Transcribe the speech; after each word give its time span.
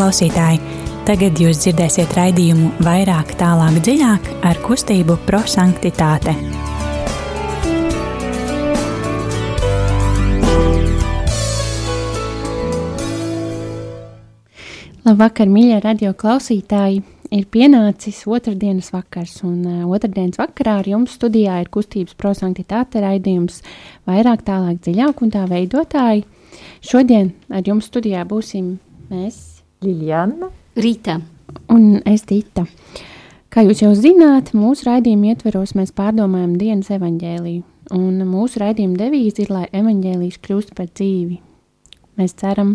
Klausītāji, 0.00 0.56
tagad 1.04 1.36
jūs 1.36 1.58
dzirdēsiet 1.60 2.14
raidījumu 2.16 2.70
vairāk, 2.86 3.34
tālāk, 3.36 3.74
dziļāk 3.84 4.30
ar 4.48 4.60
kustību 4.64 5.18
prosanktitāte. 5.26 6.32
Labvakar, 15.04 15.52
mīļie 15.52 15.82
radio 15.84 16.14
klausītāji! 16.16 17.04
Ir 17.36 17.44
pienācis 17.52 18.22
otrdienas 18.24 18.88
vakars, 18.96 19.36
un 19.44 19.60
uh, 19.68 19.84
otrdienas 19.84 20.40
vakarā 20.40 20.78
ar 20.80 20.88
jums 20.88 21.20
studijā 21.20 21.60
ir 21.60 21.68
kustības 21.76 22.16
prosanktitāte 22.16 23.04
raidījums 23.04 23.60
vairāk, 24.08 24.48
tālāk, 24.48 24.80
dziļāk 24.80 25.20
un 25.28 25.36
tā 25.36 25.44
veidotāji. 25.52 26.24
Šodien 26.80 27.34
ar 27.52 27.68
jums 27.68 27.92
studijā 27.92 28.24
būsim 28.24 28.78
mēs, 29.12 29.49
Liljana, 29.80 30.50
Rīta. 30.76 31.22
un 31.72 32.02
es 32.04 32.26
Dita. 32.28 32.66
Kā 33.48 33.62
jūs 33.64 33.80
jau 33.80 33.94
zināt, 33.96 34.52
mūsu 34.52 34.84
raidījuma 34.84 35.32
ietveros 35.32 35.72
mēs 35.72 35.94
pārdomājam 35.96 36.58
dienas 36.60 36.90
evaņģēliju, 36.92 37.62
un 37.96 38.18
mūsu 38.28 38.60
raidījuma 38.60 38.98
devīze 39.00 39.46
ir, 39.46 39.54
lai 39.54 39.64
evaņģēlijs 39.72 40.36
kļūst 40.44 40.76
par 40.76 40.90
dzīvi. 40.92 41.40
Mēs 42.20 42.36
ceram, 42.36 42.74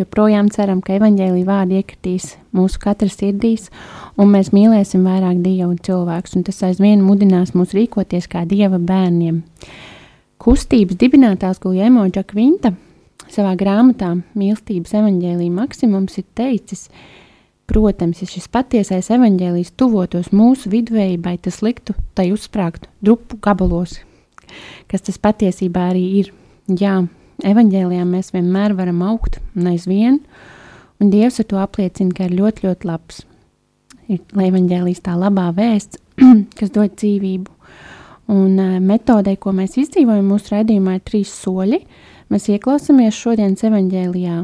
joprojām 0.00 0.48
ceram, 0.48 0.80
ka 0.80 0.96
evaņģēlīja 0.96 1.50
vārdi 1.50 1.82
iekritīs 1.82 2.32
mūsu 2.56 2.80
katra 2.80 3.12
sirdīs, 3.12 3.68
un 4.16 4.32
mēs 4.32 4.48
mīlēsim 4.56 5.04
vairāk 5.04 5.44
Dievu 5.44 5.74
un 5.74 5.78
cilvēkus, 5.84 6.38
un 6.40 6.48
tas 6.48 6.64
aizvien 6.64 7.04
mudinās 7.04 7.52
mūs 7.52 7.76
rīkoties 7.76 8.32
kā 8.32 8.48
Dieva 8.48 8.80
bērniem. 8.80 9.44
Kustības 10.40 10.96
dibinātājs 10.96 11.60
Guljēmo 11.60 12.08
Džakvinta 12.08 12.72
savā 13.26 13.54
grāmatā 13.58 14.14
Mīlestības 14.38 14.94
evaņģēlīja 15.00 15.54
maksimums 15.54 16.18
ir 16.20 16.26
teicis, 16.38 16.86
protams, 17.68 18.22
ja 18.22 18.28
šis 18.30 18.48
patiesais 18.52 19.10
evaņģēlijs 19.12 19.74
tuvotos 19.76 20.30
mūsu 20.32 20.70
vidvējībai, 20.72 21.36
tas 21.44 21.60
liktu 21.64 21.96
tai 22.16 22.30
uzsprāgt 22.32 22.88
drupu 23.04 23.40
gabalos, 23.44 23.98
kas 24.88 25.04
tas 25.04 25.20
patiesībā 25.20 25.90
arī 25.92 26.04
ir. 26.22 26.32
Jā, 26.68 27.00
evaņģēlijā 27.48 28.04
mēs 28.08 28.32
vienmēr 28.34 28.76
varam 28.78 29.02
augt 29.06 29.38
un 29.56 29.70
aizvien, 29.72 30.22
un 31.00 31.12
Dievs 31.12 31.40
ar 31.40 31.48
to 31.48 31.60
apliecina, 31.62 32.14
ka 32.14 32.26
ir 32.28 32.36
ļoti, 32.38 32.66
ļoti 32.68 32.88
labs. 32.88 33.22
Ir 34.08 34.24
evaņģēlijs 34.32 35.04
tā 35.04 35.14
labā 35.20 35.50
vēsts, 35.56 36.00
kas 36.58 36.72
dod 36.74 36.96
dzīvību. 36.96 37.54
Un 38.32 38.58
uh, 38.60 38.76
metodē, 38.84 39.36
ko 39.40 39.54
mēs 39.56 39.78
izdzīvojam 39.80 40.26
mūsu 40.28 40.52
redzījumā, 40.52 40.98
ir 40.98 41.04
trīs 41.04 41.32
soļi. 41.32 41.80
Mēs 42.28 42.48
ieklausāmies 42.52 43.16
šodienas 43.16 43.64
evaņģēlijā 43.64 44.38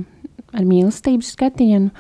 ar 0.55 0.67
mīlestības 0.69 1.33
skatienu, 1.35 1.91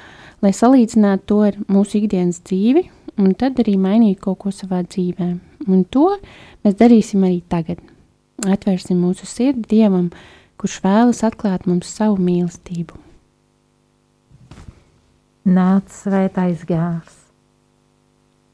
lai 0.44 0.52
salīdzinātu 0.56 1.26
to 1.28 1.40
ar 1.48 1.58
mūsu 1.68 2.00
ikdienas 2.00 2.40
dzīvi, 2.46 2.86
un 3.20 3.34
tad 3.38 3.60
arī 3.62 3.76
mainītu 3.80 4.22
kaut 4.26 4.40
ko 4.44 4.54
savā 4.54 4.82
dzīvē. 4.86 5.30
Un 5.68 5.84
to 5.84 6.10
mēs 6.64 6.78
darīsim 6.80 7.24
arī 7.26 7.40
tagad. 7.48 7.80
Atvērsim 8.44 8.98
mūsu 9.00 9.28
sirdi 9.28 9.68
Dievam, 9.76 10.10
kurš 10.60 10.80
vēlas 10.84 11.24
atklāt 11.26 11.68
mums 11.70 11.92
savu 11.92 12.18
mīlestību. 12.20 13.04
nāc 15.44 15.92
svētais 15.92 16.62
gārs, 16.64 17.16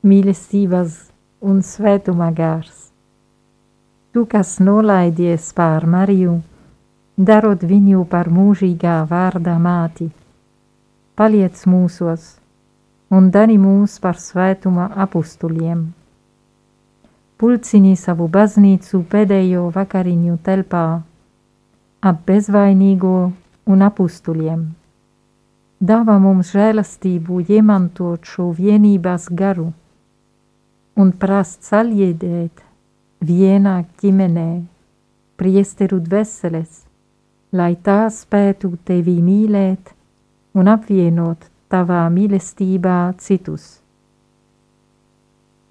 mīlestības 0.03 0.97
un 1.41 1.63
svētuma 1.63 2.33
gārs. 2.35 2.91
Tu, 4.11 4.25
kas 4.27 4.57
nolaidies 4.59 5.53
pār 5.55 5.87
Mariju, 5.87 6.41
darot 7.21 7.65
viņu 7.69 8.07
par 8.09 8.31
mūžīgā 8.33 9.01
vārda 9.11 9.59
māti, 9.61 10.09
paliec 11.21 11.59
mūsos 11.69 12.37
un 13.13 13.29
dari 13.35 13.59
mūs 13.61 13.99
par 14.01 14.17
svētuma 14.17 14.87
apustuļiem. 15.05 15.83
Pulcini 17.41 17.93
savu 17.97 18.29
baznīcu 18.29 19.03
pēdējo 19.13 19.67
vakariņu 19.75 20.39
telpā 20.47 20.85
ap 22.11 22.25
bezvainīgo 22.29 23.15
un 23.69 23.85
apustuļiem. 23.85 24.65
Dāvā 25.81 26.19
mums 26.21 26.53
žēlastību 26.57 27.41
iemantot 27.49 28.29
šo 28.29 28.51
vienības 28.57 29.31
garu 29.33 29.71
un 31.01 31.13
prast 31.17 31.65
saļiedēt 31.69 32.61
vienā 33.25 33.79
ģimenē 34.01 34.51
priesteru 35.41 36.01
dveseles, 36.05 36.85
lai 37.53 37.75
tā 37.77 38.05
spētu 38.15 38.77
tevi 38.87 39.19
mīlēt 39.25 39.93
un 40.55 40.71
apvienot 40.71 41.49
tavā 41.71 42.05
mīlestībā 42.13 42.99
citus. 43.19 43.81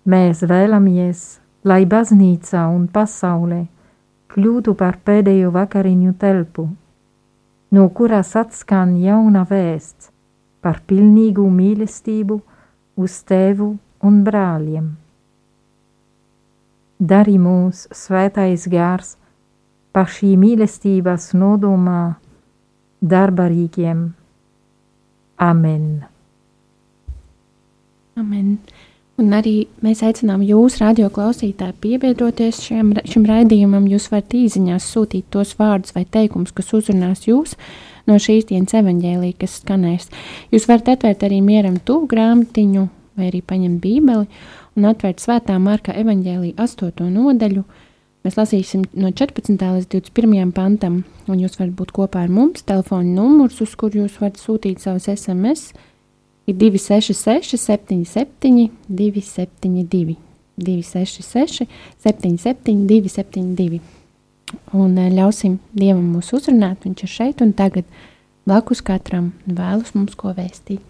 Mēs 0.10 0.44
vēlamies, 0.48 1.40
lai 1.64 1.84
baznīca 1.86 2.68
un 2.74 2.88
pasaule 2.92 3.66
kļūtu 4.32 4.76
par 4.80 5.00
pēdējo 5.06 5.52
vakariņu 5.56 6.14
telpu, 6.22 6.70
no 7.76 7.90
kuras 7.96 8.36
atskan 8.40 8.96
jauna 9.02 9.44
vēsts 9.50 10.12
par 10.64 10.82
pilnīgu 10.88 11.46
mīlestību 11.52 12.40
uz 13.00 13.22
tevu 13.28 13.76
un 14.04 14.24
brāļiem. 14.26 14.90
Dari 17.00 17.38
mūs 17.40 17.86
svētais 17.96 18.66
gārs 18.72 19.16
pa 19.96 20.06
šī 20.06 20.36
mīlestības 20.40 21.32
nodomā 21.38 22.02
darbarīgiem. 23.02 24.06
Amen! 25.40 25.90
Amen. 28.20 28.58
Un 29.20 29.34
arī 29.36 29.54
mēs 29.84 30.00
aicinām 30.08 30.44
jūs, 30.48 30.78
radio 30.80 31.10
klausītāji, 31.12 31.76
piebiedroties 31.84 32.62
šiem, 32.64 32.94
šim 33.08 33.26
raidījumam. 33.28 33.88
Jūs 33.92 34.08
varat 34.14 34.36
īsiņās 34.36 34.86
sūtīt 34.94 35.28
tos 35.34 35.52
vārdus 35.60 35.96
vai 35.96 36.06
teikumus, 36.08 36.54
kas 36.56 36.72
uzrunās 36.76 37.26
jūs 37.28 37.58
no 38.08 38.16
šīs 38.16 38.48
dienas 38.52 38.78
evaņģēlī, 38.80 39.34
kas 39.42 39.58
skanēs. 39.60 40.08
Jūs 40.54 40.70
varat 40.72 40.94
atvērt 40.96 41.28
arī 41.28 41.42
mieram 41.44 41.76
tuvu 41.84 42.08
grāmatiņu 42.14 42.86
vai 43.20 43.28
arī 43.28 43.44
paņemt 43.44 43.84
bībeli 43.84 44.26
un 44.80 44.88
atvērt 44.88 45.20
svētā 45.24 45.58
marka 45.60 45.96
evaņģēlī 46.00 46.54
8. 46.56 47.10
nodaļu. 47.12 47.66
Mēs 48.26 48.36
lasīsim 48.36 48.84
no 49.00 49.14
14. 49.16 49.54
līdz 49.56 49.88
21. 49.94 50.50
pantam, 50.52 51.04
un 51.32 51.40
jūs 51.40 51.56
varat 51.60 51.72
būt 51.78 51.94
kopā 51.96 52.26
ar 52.26 52.34
mums. 52.34 52.66
Telefona 52.68 53.08
numurs, 53.08 53.62
uz 53.64 53.76
kur 53.80 53.96
jūs 53.96 54.18
varat 54.20 54.42
sūtīt 54.42 54.84
savus 54.84 55.08
SMS, 55.08 55.70
ir 56.50 56.58
266, 56.60 57.56
77, 57.56 58.68
272, 58.90 60.18
266, 60.60 61.70
77, 62.04 62.84
272. 62.92 63.80
Un 64.76 64.98
eh, 64.98 65.12
ļausim 65.14 65.60
Dievam 65.72 66.08
mūs 66.16 66.34
uzrunāt, 66.36 66.84
Viņš 66.84 67.06
ir 67.06 67.16
šeit 67.16 67.44
un 67.46 67.54
tagad 67.54 67.88
blakus 68.50 68.82
katram 68.82 69.32
vēlas 69.46 69.94
mums 69.96 70.18
ko 70.20 70.34
vēstīt. 70.36 70.84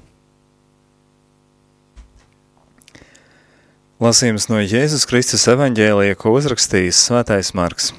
Lasījums 4.00 4.46
no 4.48 4.62
Jēzus 4.64 5.04
Kristus 5.04 5.42
evaņģēlija, 5.52 6.16
ko 6.16 6.32
uzrakstījis 6.38 7.02
Svētais 7.10 7.50
Marks. 7.52 7.90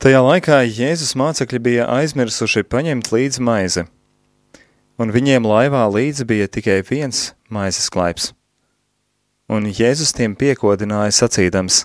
Tajā 0.00 0.22
laikā 0.24 0.62
Jēzus 0.64 1.10
mācekļi 1.20 1.58
bija 1.66 1.88
aizmirsuši 1.92 2.62
paņemt 2.72 3.10
līdzi 3.12 3.42
maizi, 3.44 3.82
un 4.96 5.10
viņiem 5.12 5.44
laivā 5.44 5.82
līdzi 5.92 6.24
bija 6.30 6.48
tikai 6.48 6.78
viens 6.88 7.34
maizes 7.52 7.90
klaips. 7.92 8.30
Un 9.52 9.68
Jēzus 9.68 10.16
tiem 10.16 10.32
piekodināja 10.32 11.12
sacīdams: 11.12 11.82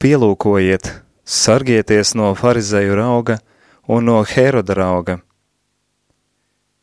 Pielūkojiet, 0.00 0.88
sargieties 1.20 2.14
no 2.16 2.30
farizēju 2.32 2.96
rauga 2.96 3.36
un 3.92 4.08
no 4.08 4.22
Heroda 4.24 4.78
rauga. 4.78 5.18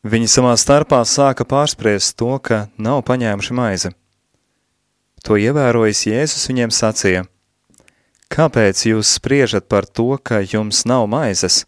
Viņi 0.06 0.30
savā 0.30 0.54
starpā 0.62 1.02
sāka 1.10 1.42
pārspriest 1.42 2.20
to, 2.22 2.38
ka 2.38 2.68
nav 2.78 3.02
paņēmuši 3.10 3.58
maizi. 3.58 3.94
To 5.26 5.38
ievērojis 5.40 6.06
Jēzus 6.08 6.48
viņiem 6.50 6.72
sacīja: 6.74 7.26
Kāpēc 8.30 8.86
jūs 8.86 9.16
spriežat 9.18 9.68
par 9.68 9.86
to, 9.86 10.14
ka 10.22 10.40
jums 10.46 10.86
nav 10.86 11.08
maizes? 11.10 11.64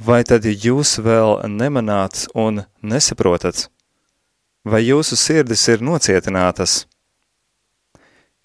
Vai 0.00 0.22
tad 0.24 0.44
jūs 0.44 0.98
vēl 1.04 1.42
nemanāt 1.48 2.26
un 2.36 2.62
nesaprotat? 2.80 3.68
Vai 4.64 4.82
jūsu 4.84 5.16
sirdis 5.16 5.66
ir 5.72 5.84
nocietinātas? 5.84 6.84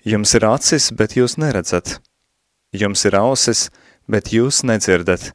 Jums 0.06 0.36
ir 0.38 0.46
acis, 0.48 0.92
bet 0.92 1.16
jūs 1.20 1.36
neredzat. 1.42 1.98
Jums 2.76 3.04
ir 3.08 3.16
ausis, 3.20 3.70
bet 4.08 4.32
jūs 4.32 4.64
nedzirdat. 4.68 5.34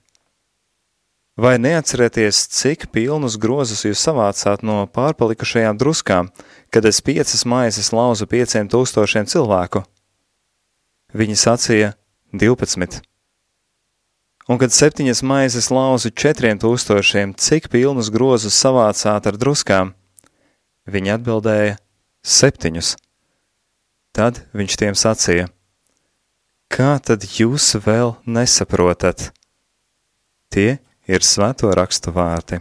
Vai 1.40 1.56
neatcerieties, 1.58 2.36
cik 2.52 2.90
pilnus 2.92 3.38
grozus 3.40 3.86
jūs 3.86 4.00
savācāt 4.04 4.60
no 4.60 4.82
pārpalikušajām 4.92 5.78
druskām, 5.80 6.26
kad 6.68 6.84
es 6.84 6.98
piecas 7.00 7.46
maizes 7.48 7.94
lauzu 7.96 8.26
pieciem 8.28 8.68
tūkstošiem 8.68 9.24
cilvēku? 9.24 9.80
Viņi 11.16 11.36
sacīja 11.40 11.94
12. 12.36 12.98
Un 14.52 14.60
kad 14.60 14.74
septiņas 14.76 15.22
maizes 15.24 15.70
lauzu 15.72 16.12
četriem 16.12 16.60
tūkstošiem, 16.60 17.32
cik 17.32 17.70
pilnus 17.72 18.12
grozus 18.12 18.60
savācāt 18.60 19.30
ar 19.32 19.40
druskām? 19.40 19.94
Viņi 20.84 21.14
atbildēja: 21.16 21.80
Septiņus. 22.20 22.92
Tad 24.12 24.44
viņš 24.52 24.78
tiem 24.84 25.00
sacīja: 25.06 25.48
Kā 26.68 26.92
tad 27.00 27.24
jūs 27.24 27.72
vēl 27.80 28.18
nesaprotat? 28.28 29.30
Tie 30.52 30.82
ir 31.10 31.26
svēto 31.26 31.74
rakstu 31.74 32.14
vārti. 32.14 32.60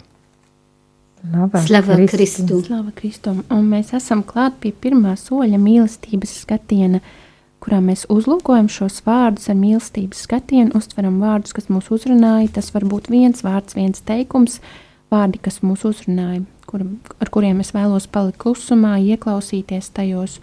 Slava 1.20 1.98
Kristu! 2.08 2.62
Slava 2.66 2.94
Kristum! 2.96 3.44
Un 3.54 3.66
mēs 3.70 3.94
esam 3.98 4.24
klāt 4.26 4.62
pie 4.64 4.72
pirmā 4.72 5.16
soļa 5.20 5.60
mīlestības 5.60 6.38
skatiena 6.44 7.04
kurā 7.64 7.80
mēs 7.84 8.06
uzlūkojam 8.12 8.70
šos 8.72 9.02
vārdus 9.06 9.50
ar 9.52 9.58
mīlestības 9.60 10.24
skatienu, 10.26 10.74
uztveram 10.80 11.20
vārdus, 11.24 11.54
kas 11.56 11.68
mūs 11.72 11.90
uzrunāja. 11.94 12.52
Tas 12.56 12.72
var 12.76 12.86
būt 12.90 13.10
viens 13.12 13.44
vārds, 13.46 13.76
viens 13.78 14.04
teikums, 14.06 14.60
vārdi, 15.12 15.42
kas 15.44 15.60
mūs 15.66 15.84
uzrunāja, 15.90 16.46
kur, 16.70 16.86
ar 17.20 17.34
kuriem 17.34 17.60
es 17.64 17.74
vēlos 17.76 18.08
palikt 18.12 18.40
klusumā, 18.42 18.96
ieklausīties 19.14 19.92
tajos, 19.96 20.40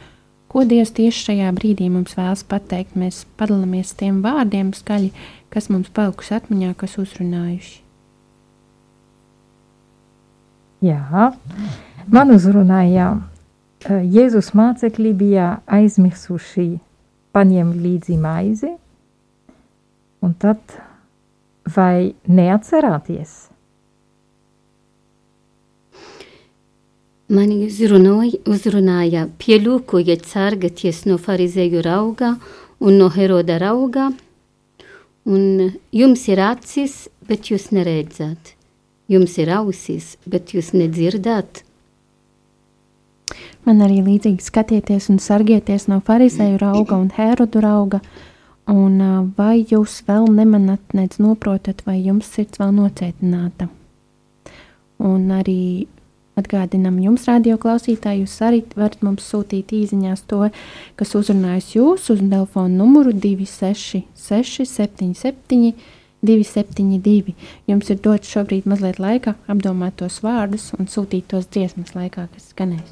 ko 0.52 0.66
Dievs 0.68 0.94
tieši 0.96 1.30
šajā 1.30 1.54
brīdī 1.56 1.88
mums 1.92 2.16
vēlas 2.18 2.44
pateikt. 2.48 2.98
Mēs 2.98 3.24
padalāmies 3.40 3.96
tiem 3.98 4.22
vārdiem 4.24 4.74
skaļi, 4.76 5.10
kas 5.52 5.70
mums 5.72 5.90
palikuši 5.96 6.38
atmiņā, 6.40 6.76
kas 6.78 7.00
uzrunājuši. 7.02 7.85
Jā, 10.86 11.30
man 12.12 12.34
uzrunāja 12.34 13.14
Jēzus 13.86 14.50
mācekļi 14.58 15.12
bija 15.14 15.46
aizmirsuši 15.70 16.66
paņem 17.36 17.70
līdzi 17.84 18.16
maizi, 18.18 18.72
un 20.24 20.32
tad 20.42 20.58
vai 21.76 22.14
neatcerāties? 22.26 23.36
Mani 27.36 27.60
uzrunāja, 27.66 28.40
uzrunāja 28.46 29.26
pielūkojiet 29.42 30.26
sargaties 30.30 31.04
no 31.06 31.18
farizēju 31.18 31.82
rauga 31.82 32.36
un 32.78 32.98
no 33.00 33.08
Heroda 33.10 33.58
rauga, 33.62 34.10
un 35.26 35.72
jums 35.90 36.28
ir 36.30 36.42
acis, 36.46 37.06
bet 37.26 37.50
jūs 37.50 37.72
neredzat. 37.74 38.55
Jums 39.06 39.36
ir 39.38 39.52
ausis, 39.54 40.16
bet 40.26 40.50
jūs 40.54 40.72
nedzirdāt. 40.74 41.62
Man 43.66 43.82
arī 43.82 44.00
līdzīgi 44.06 44.42
skatieties 44.42 45.08
un 45.10 45.20
sargieties 45.22 45.88
no 45.90 46.00
farizēju 46.06 46.58
rauga 46.62 46.98
un 46.98 47.08
herodu 47.14 47.62
rauga, 47.62 48.00
un 48.70 48.98
vai 49.38 49.62
jūs 49.62 50.00
vēl 50.06 50.26
nemanat, 50.34 50.82
nec 50.94 51.18
noprotat, 51.22 51.82
vai 51.86 52.00
jums 52.00 52.30
sirds 52.34 52.62
vēl 52.62 52.74
nocietināta. 52.74 53.68
Un 55.02 55.30
arī 55.34 55.86
atgādinam 56.36 56.98
jums, 57.00 57.26
radio 57.30 57.56
klausītāji, 57.60 58.24
jūs 58.24 58.36
arī 58.44 58.62
varat 58.76 59.02
mums 59.06 59.26
sūtīt 59.30 59.72
īsiņās 59.72 60.26
to, 60.30 60.48
kas 60.98 61.14
uzrunājas 61.18 61.72
jūs 61.76 62.10
uz 62.12 62.20
telefonu 62.22 62.82
numuru 62.82 63.14
266 63.16 64.66
77 64.76 65.72
272. 66.24 67.34
Jums 67.68 67.90
ir 67.92 67.98
dots 68.02 68.30
šobrīd 68.32 68.66
mazliet 68.68 68.98
laika 69.02 69.34
apdomāt 69.52 69.96
tos 70.00 70.22
vārdus 70.24 70.72
un 70.78 70.86
sūtīt 70.90 71.24
tos 71.32 71.46
dziesmas 71.52 71.94
laikā, 71.96 72.28
kas 72.32 72.44
skanēs. 72.52 72.90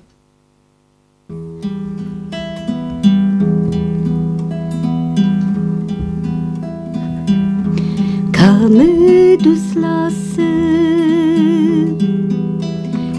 Kā 8.34 8.52
medus 8.68 9.66
lasa, 9.80 10.52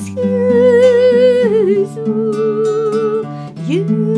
Mans 0.00 0.14
Jēzu, 0.16 2.04
Jēzu, 3.68 4.09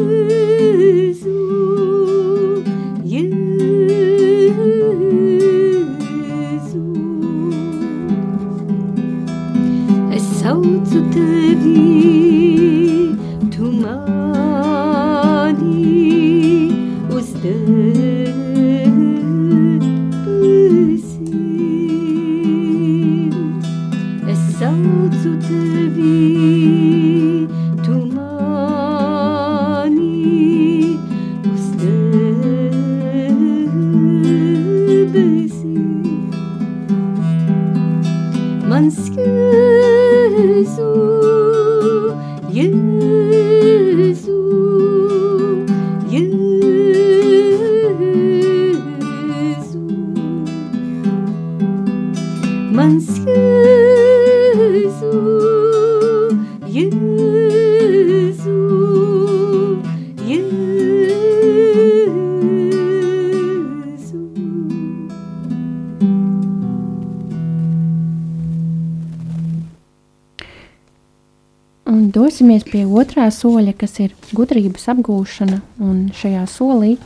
ķersimies 72.52 72.68
pie 72.68 72.84
otrā 72.84 73.30
soļa, 73.32 73.72
kas 73.78 73.98
ir 74.00 74.12
gudrības 74.36 74.88
apgūšana. 74.92 75.60
Un 75.80 76.10
šajā 76.12 76.44
solī 76.46 76.98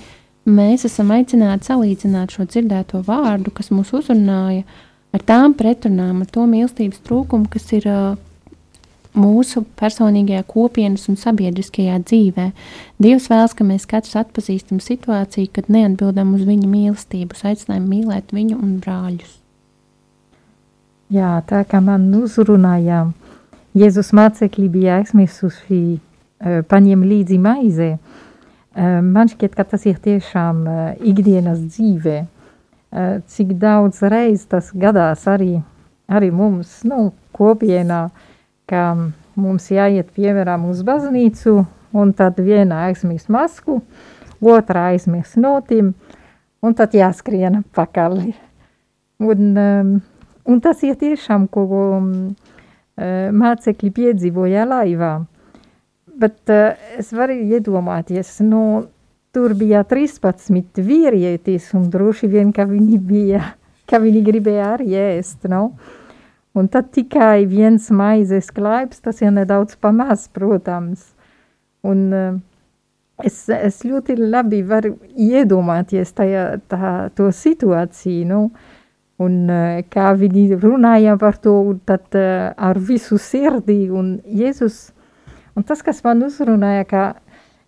mēs 0.44 0.84
esam 0.84 1.12
aicināti 1.14 1.70
salīdzināt 1.70 2.34
šo 2.34 2.46
dzirdēto 2.46 3.02
vārdu, 3.06 3.52
kas 3.54 3.70
mūs 3.70 3.92
uzrunāja, 3.94 4.64
ar 5.14 5.22
tām 5.22 5.54
pretrunām, 5.54 6.22
ar 6.22 6.26
to 6.26 6.46
mīlestības 6.46 6.98
trūkumu, 7.06 7.46
kas 7.48 7.70
ir 7.72 7.86
uh, 7.86 8.16
mūsu 9.14 9.62
personīgajā 9.78 10.42
kopienas 10.50 11.06
un 11.08 11.16
sabiedriskajā 11.16 12.00
dzīvē. 12.02 12.50
Dievs 12.98 13.28
vēlas, 13.30 13.54
ka 13.54 13.64
mēs 13.64 13.86
katrs 13.86 14.16
atpazīstam 14.18 14.80
situāciju, 14.82 15.52
kad 15.52 15.70
neatbildam 15.70 16.34
uz 16.34 16.42
viņa 16.42 16.66
mīlestību, 16.66 17.38
aicinām 17.38 17.86
mīlēt 17.86 18.34
viņu 18.34 18.58
un 18.58 18.80
brāļus. 18.82 19.38
Jā, 21.14 21.36
tā 21.46 21.62
kā 21.70 21.78
man 21.78 22.10
uzrunājām, 22.18 23.14
Jēzus 23.76 24.14
mācekļi 24.16 24.70
bija 24.72 24.94
aizmirsuši 25.02 25.80
uh, 25.96 26.62
paņem 26.68 27.02
līdzi 27.04 27.36
maize. 27.42 27.90
Uh, 27.96 29.02
man 29.04 29.28
šķiet, 29.28 29.52
ka 29.58 29.66
tas 29.68 29.84
ir 29.84 29.98
tiešām 30.00 30.62
uh, 30.64 30.78
ikdienas 31.04 31.60
dzīvē. 31.74 32.16
Uh, 32.24 33.18
cik 33.28 33.52
daudz 33.60 34.00
reiz 34.08 34.46
tas 34.48 34.70
gadās 34.72 35.26
arī, 35.28 35.58
arī 36.08 36.30
mums, 36.32 36.78
nu, 36.88 37.10
kopienā, 37.36 38.06
ka 38.70 38.86
mums 39.36 39.68
jāiet 39.68 40.08
piemēram 40.16 40.64
uz 40.70 40.80
baznīcu, 40.86 41.58
un 41.96 42.16
tad 42.16 42.40
viena 42.40 42.86
aizmirst 42.88 43.28
masku, 43.28 43.82
otra 44.40 44.88
aizmirst 44.94 45.36
notim, 45.36 45.92
un 46.64 46.76
tad 46.76 46.96
jāskrien 46.96 47.60
pakaļ. 47.76 48.20
Un, 49.20 49.46
um, 49.52 49.92
un 50.48 50.64
tas 50.64 50.80
ir 50.84 50.96
tiešām, 51.00 51.44
ko 51.52 51.68
um, 52.00 52.10
mācekļi 52.96 53.90
piedzīvoja 53.92 54.64
laivā. 54.68 55.12
Bet 56.16 56.48
uh, 56.48 56.72
es 56.96 57.12
varu 57.12 57.36
iedomāties, 57.36 58.38
nu, 58.40 58.86
tur 59.36 59.52
bija 59.58 59.82
13 59.84 60.80
vīrietis, 60.80 61.68
un 61.76 61.90
droši 61.92 62.30
vien, 62.32 62.54
ka 62.56 62.64
viņi 62.68 62.98
bija, 63.04 63.42
ka 63.90 64.00
viņi 64.00 64.24
gribēja 64.24 64.72
arī 64.78 64.96
ēst, 65.02 65.44
no? 65.44 65.68
Nu? 65.68 66.02
Un 66.56 66.70
tad 66.72 66.88
tikai 66.96 67.44
viens 67.44 67.90
maizes 67.92 68.46
klaips, 68.56 69.02
tas 69.04 69.18
ir 69.20 69.34
nedaudz 69.36 69.76
pamaz, 69.76 70.24
protams. 70.32 71.02
Un 71.84 71.98
uh, 72.16 72.38
es, 73.20 73.42
es 73.52 73.82
ļoti 73.84 74.16
labi 74.16 74.62
varu 74.64 74.94
iedomāties 75.12 76.14
tajā, 76.16 76.46
tā, 76.72 76.92
to 77.12 77.28
situāciju, 77.28 78.24
nu, 78.30 78.40
un 79.22 79.36
kā 79.92 80.10
viņi 80.18 80.58
runāja 80.60 81.16
par 81.20 81.38
to, 81.40 81.56
tad 81.88 82.16
uh, 82.18 82.52
ar 82.52 82.76
visu 82.76 83.16
sirdī, 83.22 83.86
un 83.88 84.18
Jēzus, 84.26 84.90
un 85.56 85.64
tas, 85.64 85.80
kas 85.82 86.02
man 86.04 86.24
uzrunāja, 86.26 86.84
ka 86.90 87.04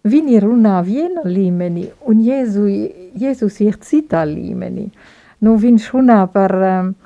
viņi 0.09 0.43
runā 0.45 0.78
viena 0.85 1.25
līmenī, 1.25 1.88
un 2.09 2.21
Jēzu, 2.25 2.69
Jēzus 3.19 3.61
ir 3.64 3.81
citā 3.81 4.26
līmenī. 4.28 4.90
Nu, 5.40 5.55
viņš 5.57 5.93
runā 5.95 6.25
par 6.33 6.55
um, 6.59 6.97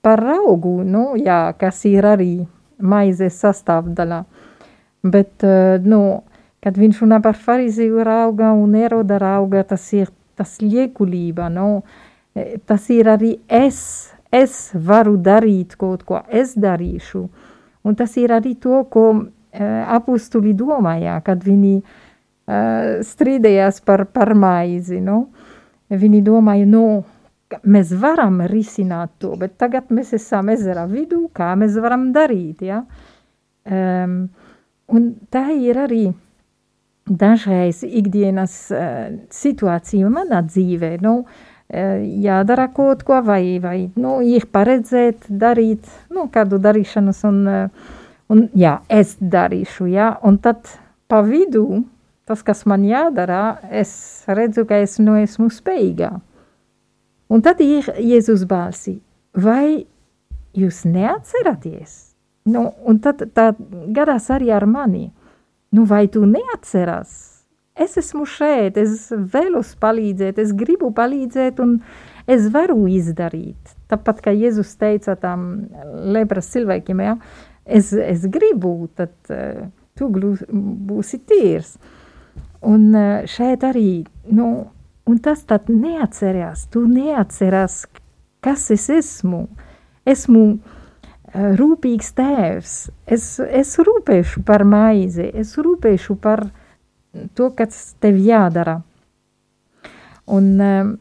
par 0.00 0.22
augu, 0.24 0.82
nu, 0.84 1.12
jā, 1.18 1.52
kas 1.58 1.82
ir 1.88 2.06
arī 2.06 2.32
maizes 2.78 3.38
sastāvdaļā. 3.42 4.22
Bet, 5.04 5.42
eh, 5.44 5.78
nu, 5.82 6.22
kad 6.64 6.78
viņš 6.78 7.02
runā 7.04 7.20
par 7.22 7.36
fariziju 7.36 8.04
rauga 8.04 8.52
un 8.52 8.74
eroda 8.74 9.18
rauga, 9.18 9.62
tas 9.64 9.92
ir 9.92 10.08
tas 10.36 10.58
liekulība, 10.62 11.48
nu, 11.50 11.82
eh, 11.82 12.07
tas 12.66 12.88
ir 12.92 13.08
arī 13.10 13.34
es, 13.48 13.80
es 14.32 14.70
varu 14.74 15.16
darīt 15.16 15.76
kaut 15.80 16.04
ko, 16.08 16.22
es 16.28 16.54
darīšu. 16.58 17.24
Un 17.86 17.96
tas 17.96 18.16
ir 18.20 18.34
arī 18.34 18.54
to, 18.60 18.82
ko 18.92 19.04
uh, 19.14 19.28
apustuli 19.94 20.54
domāja, 20.56 21.18
kad 21.24 21.44
viņi 21.44 21.74
uh, 21.80 22.98
strīdējās 23.06 23.80
par, 23.86 24.06
par 24.12 24.34
maizi, 24.36 25.00
nu. 25.04 25.26
Viņi 25.88 26.20
domāja, 26.26 26.66
nu, 26.68 26.84
mēs 27.64 27.94
varam 27.96 28.42
risināt 28.50 29.14
to, 29.22 29.32
bet 29.40 29.56
tagad 29.60 29.92
mēs 29.94 30.12
esam 30.18 30.50
ezera 30.52 30.84
vidū, 30.90 31.28
kā 31.32 31.54
mēs 31.56 31.78
varam 31.80 32.10
darīt, 32.12 32.66
ja? 32.68 32.82
Um, 33.68 34.26
un 34.92 35.12
tā 35.32 35.46
ir 35.56 35.80
arī 35.80 36.02
dažreiz 37.08 37.80
ikdienas 37.88 38.56
uh, 38.74 39.14
situācija 39.32 40.10
manā 40.12 40.42
dzīvē, 40.44 40.98
nu, 41.04 41.22
uh, 41.22 41.47
jādara 41.68 42.68
kaut 42.72 43.02
ko 43.04 43.20
vai, 43.22 43.58
vai, 43.60 43.90
nu, 44.00 44.18
ir 44.24 44.46
paredzēt 44.52 45.28
darīt, 45.28 45.84
nu, 46.10 46.28
kādu 46.32 46.58
darīšanas 46.64 47.24
un, 47.28 47.42
un, 48.32 48.48
jā, 48.56 48.78
es 48.88 49.16
darīšu, 49.20 49.88
ja, 49.92 50.14
un 50.24 50.38
tad 50.40 50.64
pa 51.08 51.20
vidu, 51.24 51.84
tas, 52.28 52.42
kas 52.44 52.64
man 52.68 52.84
jādara, 52.88 53.58
es 53.70 54.24
redzu, 54.28 54.64
ka 54.68 54.80
es 54.80 54.98
nu 55.00 55.18
esmu 55.20 55.50
spējīgā. 55.52 56.10
Un 57.28 57.44
tad 57.44 57.60
ir 57.60 57.88
Jēzus 58.00 58.46
balsi, 58.48 58.98
vai 59.36 59.84
jūs 60.56 60.84
neatceraties? 60.88 62.04
Nu, 62.48 62.70
un 62.88 63.00
tad 63.04 63.26
tā 63.36 63.50
gadās 63.92 64.30
arī 64.32 64.48
ar 64.56 64.64
mani. 64.64 65.10
Nu, 65.76 65.84
vai 65.84 66.06
tu 66.08 66.24
neatceras? 66.24 67.37
Es 67.78 67.98
esmu 68.00 68.24
šeit, 68.26 68.78
es 68.80 69.08
vēlos 69.12 69.74
palīdzēt, 69.80 70.40
es 70.42 70.54
gribu 70.56 70.90
palīdzēt 70.94 71.60
un 71.62 71.76
es 72.28 72.48
varu 72.52 72.88
izdarīt. 72.90 73.76
Tāpat 73.88 74.24
kā 74.24 74.34
Jēzus 74.34 74.74
teica 74.80 75.14
tam 75.20 75.68
lepras 76.10 76.50
cilvēkiem, 76.54 77.04
ja, 77.06 77.14
es, 77.64 77.92
es 77.92 78.26
gribu, 78.28 78.90
tad 78.98 79.14
uh, 79.30 79.68
tu 79.96 80.10
būsi 80.10 81.22
tīrs. 81.22 81.76
Un 82.66 82.90
uh, 82.90 83.22
šeit 83.30 83.62
arī, 83.64 84.02
nu, 84.34 84.48
Un 85.08 85.16
tas 85.24 85.40
tad 85.48 85.70
neatcerās, 85.72 86.66
tu 86.68 86.82
neatcerās, 86.84 87.86
kas 88.44 88.66
es 88.74 88.90
esmu. 88.92 89.46
Esmu 90.04 90.42
uh, 90.52 91.54
rūpīgs 91.56 92.10
tēvs, 92.18 92.74
es, 93.16 93.28
es 93.40 93.72
rūpēšu 93.80 94.42
par 94.48 94.66
maizi, 94.68 95.30
es 95.32 95.54
rūpēšu 95.56 96.18
par 96.20 96.44
to, 97.34 97.50
kas 97.56 97.94
tev 98.02 98.18
jādara. 98.22 98.80
Un, 100.28 100.48
uh, 100.60 100.94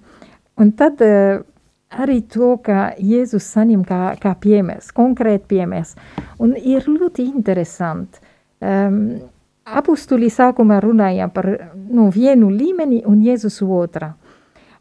un 0.58 0.72
tad 0.80 1.02
uh, 1.04 1.42
arī 1.90 2.22
to, 2.32 2.56
ka 2.64 2.92
Jēzus 3.00 3.48
saņem 3.54 3.84
kā, 3.88 4.02
kā 4.22 4.34
piemērs, 4.40 4.92
konkrēti 4.96 5.56
piemērs. 5.56 5.96
Un 6.44 6.56
ir 6.58 6.88
ļoti 6.88 7.28
interesanti. 7.28 8.24
Um, 8.58 9.02
apustuli 9.68 10.32
sākumā 10.32 10.80
runāja 10.84 11.28
par 11.34 11.50
nu, 11.76 12.08
vienu 12.14 12.50
līmeni 12.52 13.04
un 13.06 13.22
Jēzus 13.26 13.62
otrā. 13.62 14.14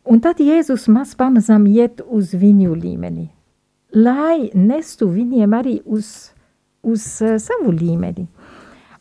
Un 0.06 0.22
tad 0.22 0.38
Jēzus 0.40 0.86
maz 0.92 1.16
pamazām 1.18 1.66
iet 1.66 2.00
uz 2.06 2.30
viņu 2.38 2.76
līmeni, 2.78 3.26
lai 3.90 4.52
nestu 4.54 5.08
viņiem 5.10 5.56
arī 5.58 5.80
uz, 5.82 6.30
uz 6.86 7.06
uh, 7.24 7.36
savu 7.42 7.74
līmeni. 7.74 8.28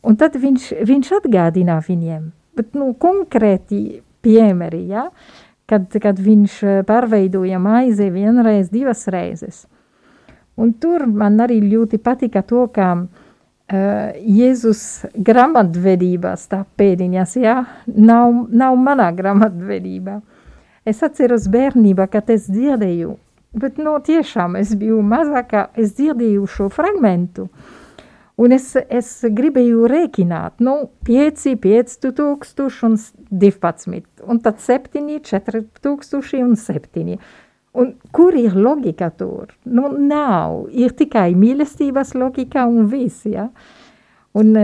Un 0.06 0.18
tad 0.22 0.38
viņš, 0.38 0.70
viņš 0.86 1.12
atgādina 1.20 1.80
viņiem, 1.84 2.30
bet 2.58 2.76
nu, 2.78 2.92
konkrēti 3.02 4.02
piemēri, 4.26 4.84
ja? 4.94 5.10
kad, 5.66 5.90
kad 6.02 6.20
viņš 6.22 6.60
pārveidoja 6.86 7.58
maizi 7.62 8.12
vienreiz, 8.14 8.70
divas 8.70 9.08
reizes. 9.10 9.64
Un 10.62 10.76
tur 10.80 11.08
man 11.10 11.42
arī 11.44 11.58
ļoti 11.66 11.98
patika 12.00 12.46
to, 12.46 12.68
ka 12.72 12.92
uh, 13.00 13.24
Uh, 13.66 14.14
Jēzus 14.22 15.08
grāmatvedībā 15.26 16.36
stāv 16.38 16.68
pēdiņās, 16.78 17.32
jā, 17.42 17.56
nav, 17.90 18.36
nav 18.54 18.76
manā 18.78 19.08
grāmatvedībā. 19.18 20.20
Es 20.86 21.02
atceros 21.02 21.48
bērnībā, 21.50 22.06
kad 22.14 22.30
es 22.30 22.46
dzirdēju, 22.46 23.16
bet 23.58 23.80
no 23.82 23.96
tiešām 24.06 24.60
es 24.60 24.76
biju 24.78 25.00
mazākā, 25.02 25.64
es 25.82 25.96
dzirdēju 25.98 26.46
šo 26.46 26.70
fragmentu, 26.70 27.48
un 28.42 28.56
es, 28.56 28.74
es 28.90 29.10
gribēju 29.38 29.88
rēķināt, 29.92 30.60
nu, 30.66 30.76
5, 31.08 31.48
5 31.64 31.98
tūkstoši 32.04 32.86
un 32.90 33.00
12, 33.32 34.06
un 34.28 34.44
tad 34.44 34.62
7, 34.64 35.04
4 35.32 35.64
tūkstoši 35.86 36.44
un 36.44 36.56
7. 36.60 37.18
Un 37.76 37.90
kur 38.16 38.36
ir 38.40 38.56
logika 38.56 39.10
tur? 39.12 39.50
Nu, 39.68 39.90
nav. 40.00 40.70
Ir 40.72 40.94
tikai 40.96 41.34
mīlestības 41.36 42.14
logika 42.16 42.64
un 42.72 42.88
viss, 42.92 43.26
ja? 43.28 43.50
Un, 44.36 44.56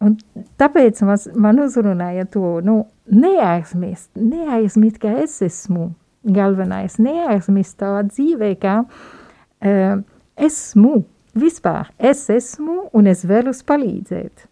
un 0.00 0.16
tāpēc 0.60 1.02
mas, 1.04 1.26
man 1.36 1.60
uzrunāja 1.60 2.24
to, 2.32 2.60
nu, 2.64 2.78
neaizmirst, 3.12 4.10
neaizmirst, 4.16 5.00
ka 5.02 5.12
es 5.20 5.36
esmu 5.44 5.90
galvenais, 6.22 6.96
neaizmirst 7.02 7.78
tā 7.82 7.92
dzīvē, 8.08 8.52
ka 8.62 8.78
uh, 8.86 10.00
esmu, 10.48 11.02
vispār, 11.36 11.90
es 11.98 12.24
esmu 12.32 12.71
un 12.92 13.08
es 13.10 13.24
vēlos 13.28 13.62
palīdzēt. 13.68 14.46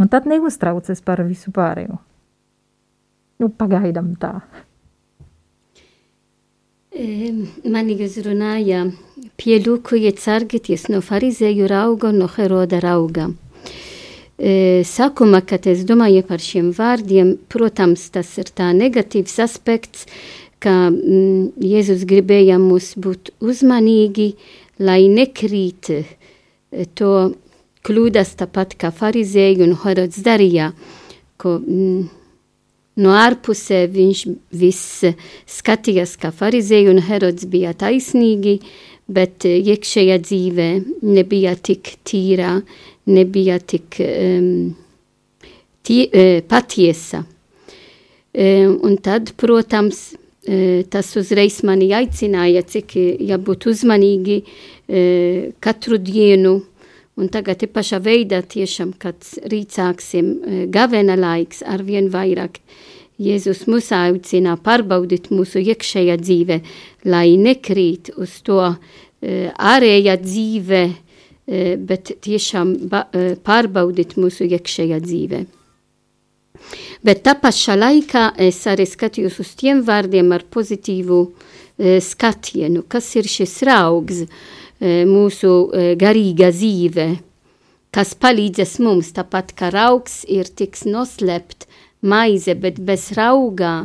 Un 0.00 0.08
tad 0.12 0.26
neuztraucies 0.28 1.02
par 1.04 1.22
visu 1.26 1.52
pārējo. 1.54 1.98
Nu, 3.42 3.48
pagaidam 3.48 4.12
tā. 4.20 4.38
Mani 6.92 7.96
pielūkojiet, 9.40 10.20
sargieties 10.20 10.90
no 10.92 11.00
farizēju 11.04 11.68
rauga 11.70 12.10
un 12.12 12.20
no 12.20 12.28
Heroda 12.28 12.82
rauga. 12.84 13.30
e, 14.38 14.82
sākumā, 14.86 15.42
kad 15.46 15.66
es 15.70 15.84
domāju 15.88 16.24
par 16.28 16.42
šiem 16.42 16.72
vārdiem, 16.76 17.36
protams, 17.52 18.08
tas 18.14 18.30
ir 18.40 18.50
tā 18.50 18.72
negatīvs 18.76 19.38
aspekts, 19.44 20.06
ka 20.62 20.90
mm, 20.90 21.58
Jēzus 21.62 22.04
gribēja 22.08 22.58
mums 22.62 22.92
būt 22.94 23.32
uzmanīgi, 23.42 24.32
lai 24.82 25.06
nekrīt 25.10 25.90
e, 25.94 26.02
to 26.94 27.12
kļūdas 27.86 28.36
tāpat 28.40 28.76
kā 28.80 28.92
farizēju 28.94 29.66
un 29.66 29.76
Herods 29.82 30.22
darīja, 30.24 30.70
ko 31.40 31.56
mm, 31.58 32.04
no 33.02 33.16
ārpusē 33.16 33.84
viņš 33.92 34.22
viss 34.60 35.02
skatījās 35.50 36.16
kā 36.22 36.32
farizēju 36.34 36.94
un 36.94 37.02
Herods 37.08 37.48
bija 37.50 37.74
taisnīgi, 37.78 38.58
bet 39.12 39.44
iekšējā 39.48 40.18
dzīvē 40.22 40.68
nebija 41.02 41.56
tik 41.58 41.96
tīrā, 42.06 42.54
nebija 43.10 43.58
tik 43.58 43.98
um, 44.04 44.72
tie, 45.82 46.02
uh, 46.06 46.40
patiesa. 46.48 47.24
Uh, 48.32 48.70
un 48.86 48.94
tad, 49.02 49.34
protams, 49.36 50.12
uh, 50.14 50.86
tas 50.88 51.10
uzreiz 51.18 51.58
mani 51.66 51.90
aicināja, 51.98 52.62
cik 52.64 52.94
jābūt 53.26 53.66
uzmanīgi 53.74 54.38
uh, 54.46 54.54
katru 55.62 55.98
dienu. 55.98 56.60
Un 57.20 57.28
tagad 57.28 57.60
ir 57.62 57.68
pašā 57.74 57.98
veidā 58.00 58.40
tiešām, 58.40 58.94
kad 58.98 59.20
rīt 59.52 59.76
sāksim 59.76 60.30
uh, 60.32 60.62
gavena 60.72 61.12
laiks 61.16 61.60
ar 61.62 61.84
vien 61.84 62.08
vairāk. 62.12 62.58
Jēzus 63.22 63.66
mūs 63.68 63.90
aicina 63.92 64.56
pārbaudīt 64.56 65.28
mūsu 65.30 65.60
iekšējā 65.60 66.16
dzīve, 66.18 66.58
lai 67.04 67.36
nekrīt 67.36 68.14
uz 68.16 68.40
to 68.46 68.58
uh, 68.64 68.76
ārējā 69.72 70.16
dzīve, 70.24 70.84
uh, 70.88 71.12
E, 71.42 71.74
bet 71.74 72.12
tiešām 72.22 72.70
e, 72.78 73.22
pārbaudīt 73.42 74.14
mūsu 74.14 74.46
iekšējā 74.46 74.98
dzīvē. 75.02 75.40
Bet 77.02 77.24
tā 77.26 77.34
pašā 77.34 77.74
laikā 77.74 78.28
es 78.46 78.60
arī 78.70 78.86
skatījos 78.86 79.40
uz 79.42 79.50
tiem 79.58 79.80
vārdiem 79.82 80.30
ar 80.36 80.44
pozitīvu 80.46 81.18
e, 81.26 81.96
skatienu, 81.98 82.84
kas 82.86 83.10
ir 83.18 83.26
šis 83.26 83.56
raugs 83.66 84.22
mūsu 84.82 85.50
garīga 86.00 86.48
dzīve, 86.50 87.06
kas 87.94 88.16
palīdzēs 88.18 88.78
mums, 88.82 89.12
tāpat 89.14 89.52
kā 89.54 89.70
raugs 89.70 90.22
ir 90.26 90.50
tiks 90.50 90.82
noslept 90.88 91.68
maize, 92.02 92.56
bet 92.58 92.80
bez 92.82 93.12
raugā 93.14 93.84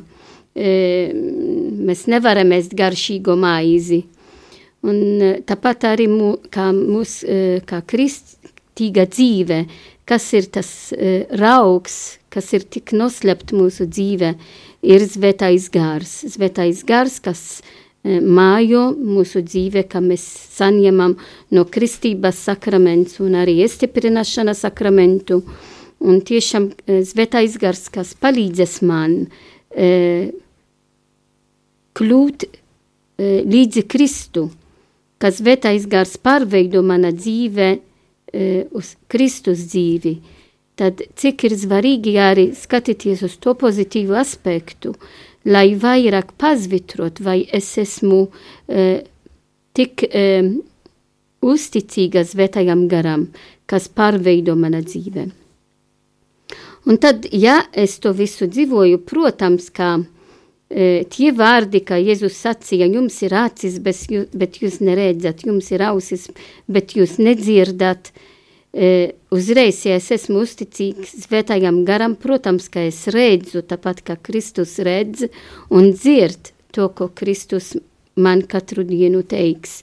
mēs 0.58 2.08
nevaram 2.10 2.56
ēst 2.58 2.74
garšīgo 2.74 3.38
maizi. 3.38 4.08
Un 4.86 5.22
eh, 5.22 5.40
tāpat 5.46 5.88
arī 5.90 6.08
mū, 6.12 6.32
kā, 6.54 6.70
mūs, 6.76 7.20
eh, 7.26 7.60
kā 7.68 7.82
kristīga 7.82 9.08
dzīve, 9.10 9.64
kas 10.08 10.30
ir 10.38 10.46
tas 10.56 10.70
uh, 10.96 11.26
raugs, 11.36 12.16
kas 12.32 12.54
ir 12.56 12.64
tik 12.72 12.94
noslept 12.96 13.52
mūsu 13.52 13.90
dzīve, 13.92 14.30
ir 14.88 15.04
svētais 15.04 15.66
gars. 15.74 16.14
Svētais 16.32 16.86
gars, 16.88 17.18
kas 17.20 17.42
uh, 17.60 17.87
mājo 18.24 18.92
mūsu 18.96 19.42
dzīve, 19.46 19.84
ka 19.90 20.02
mēs 20.04 20.24
saņemam 20.58 21.18
no 21.54 21.66
kristības 21.66 22.40
sakraments 22.48 23.20
un 23.24 23.38
arī 23.40 23.60
iestiprināšanas 23.66 24.64
sakramentu. 24.68 25.42
Un 25.98 26.22
tiešām 26.22 26.70
uh, 26.70 27.02
svētais 27.02 27.58
gars, 27.58 27.88
kas 27.90 28.14
palīdzēs 28.22 28.80
man 28.86 29.16
uh, 29.26 30.30
kļūt 31.98 32.48
uh, 32.48 32.56
līdzi 33.50 33.84
Kristu, 33.90 34.48
ka 35.18 35.34
svētais 35.34 35.88
gars 35.90 36.16
pārveido 36.22 36.84
mana 36.86 37.10
dzīve 37.16 37.70
uh, 37.78 38.78
uz 38.78 38.94
Kristus 39.10 39.66
dzīvi, 39.72 40.18
tad 40.78 41.02
cik 41.18 41.48
ir 41.50 41.58
svarīgi 41.58 42.14
arī 42.22 42.52
skatīties 42.54 43.26
uz 43.26 43.40
to 43.42 43.56
pozitīvu 43.58 44.14
aspektu, 44.22 44.94
lai 45.48 45.72
vairāk 45.80 46.34
pazvitrot, 46.40 47.22
vai 47.24 47.42
es 47.54 47.70
esmu 47.82 48.22
uh, 48.28 48.98
tik 49.78 50.06
uh, 50.08 50.52
uzticīga 51.48 52.26
svētajam 52.28 52.88
garam, 52.92 53.30
kas 53.66 53.88
pārveido 53.90 54.58
mana 54.60 54.84
dzīve. 54.84 55.28
Un 56.88 57.00
tad, 57.04 57.26
ja 57.36 57.62
es 57.76 57.98
to 58.00 58.14
visu 58.16 58.48
dzīvoju, 58.48 59.02
protams, 59.08 59.68
kā 59.76 59.98
E, 60.68 61.06
tie 61.08 61.32
vārdi, 61.32 61.80
kā 61.88 61.96
Jēzus 61.96 62.42
sacīja, 62.44 62.90
jums 62.92 63.22
ir 63.24 63.32
acis, 63.40 63.78
bet 63.80 64.58
jūs 64.60 64.82
neredzat, 64.84 65.46
jums 65.48 65.70
ir 65.72 65.84
ausis, 65.88 66.28
bet 66.68 66.98
jūs 66.98 67.16
nedzirdat. 67.24 68.12
E, 68.78 68.90
uzreiz, 69.34 69.80
ja 69.88 69.96
es 69.98 70.12
esmu 70.14 70.44
uzticīgs 70.46 71.16
svētajam 71.24 71.82
garam, 71.88 72.14
protams, 72.20 72.68
ka 72.70 72.84
es 72.86 73.08
redzu, 73.14 73.64
tāpat 73.66 74.04
kā 74.06 74.18
Kristus 74.22 74.76
redz 74.86 75.26
un 75.74 75.90
dzird 75.96 76.52
to, 76.76 76.86
ko 76.94 77.10
Kristus 77.10 77.74
man 78.22 78.44
katru 78.46 78.86
dienu 78.86 79.24
teiks. 79.26 79.82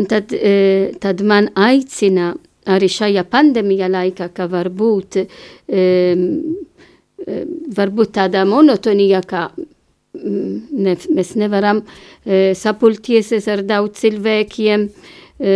Un 0.00 0.08
tad, 0.10 0.34
e, 0.34 0.90
tad 0.98 1.22
man 1.22 1.52
aicina 1.54 2.32
arī 2.72 2.88
šajā 2.90 3.22
pandēmijā 3.30 3.88
laikā, 3.90 4.28
ka 4.34 4.48
varbūt, 4.50 5.18
varbūt 7.78 8.12
tādā 8.14 8.44
monotonijā, 8.46 9.22
kā 9.26 9.48
ne, 10.14 10.96
mēs 11.16 11.34
nevaram 11.40 11.82
e, 11.82 12.52
sapulties 12.58 13.32
ar 13.48 13.62
daudz 13.66 14.02
cilvēkiem, 14.02 14.86
e, 15.40 15.54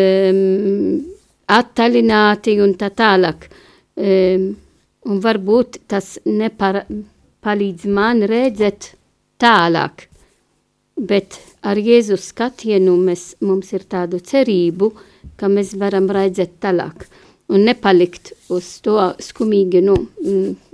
attālināti 1.53 2.57
un 2.63 2.75
tā 2.79 2.91
tālāk. 2.95 3.49
E, 3.97 4.37
un 5.07 5.21
varbūt 5.23 5.81
tas 5.89 6.17
nepalīdz 6.27 7.87
man 7.87 8.25
redzēt 8.27 8.93
tālāk, 9.41 10.09
bet 10.97 11.39
ar 11.67 11.79
Jēzus 11.79 12.31
skatienu 12.33 12.97
mēs, 12.99 13.35
mums 13.41 13.73
ir 13.77 13.87
tādu 13.87 14.21
cerību, 14.21 14.91
ka 15.37 15.51
mēs 15.53 15.75
varam 15.79 16.11
redzēt 16.11 16.59
tālāk 16.63 17.07
un 17.53 17.63
nepalikt 17.67 18.33
uz 18.51 18.69
to 18.83 18.97
skumīgi, 19.23 19.83
nu, 19.87 19.97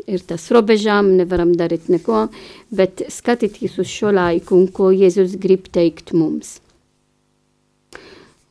ir 0.08 0.24
tas 0.26 0.48
robežām, 0.54 1.12
nevaram 1.18 1.52
darīt 1.56 1.90
neko, 1.92 2.26
bet 2.74 3.04
skatīties 3.12 3.78
uz 3.82 3.90
šo 3.90 4.12
laiku 4.14 4.56
un 4.58 4.68
ko 4.72 4.90
Jēzus 4.94 5.36
grib 5.40 5.68
teikt 5.72 6.14
mums. 6.16 6.58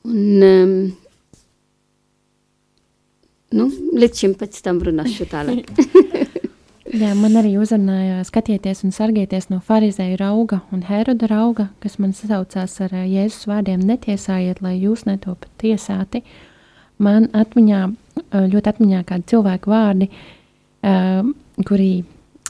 Un, 0.06 0.42
um, 0.42 0.76
nu, 3.56 3.68
līdz 3.98 4.24
šim 4.24 4.36
pēc 4.40 4.62
tam 4.66 4.82
runāšu 4.86 5.28
tālāk. 5.32 5.70
Jā, 6.92 7.14
man 7.16 7.38
arī 7.40 7.54
uzrunāja 7.56 8.20
skatieties 8.28 8.82
un 8.84 8.92
sargieties 8.92 9.48
no 9.48 9.62
farizēju 9.64 10.18
rauga 10.20 10.60
un 10.76 10.82
Heroda 10.84 11.30
rauga, 11.32 11.70
kas 11.80 11.96
man 12.04 12.12
sasaucās 12.16 12.74
ar 12.84 12.92
uh, 12.92 13.06
Jēzus 13.08 13.48
vārdiem 13.48 13.84
netiesājiet, 13.88 14.60
lai 14.64 14.76
jūs 14.76 15.06
netopat 15.08 15.48
tiesāti. 15.62 16.20
Man 17.00 17.30
atmiņā, 17.32 17.86
uh, 17.88 18.44
ļoti 18.52 18.74
atmiņā 18.74 19.06
kādi 19.08 19.30
cilvēku 19.32 19.72
vārdi, 19.72 20.10
uh, 20.12 21.32
kuri 21.64 21.90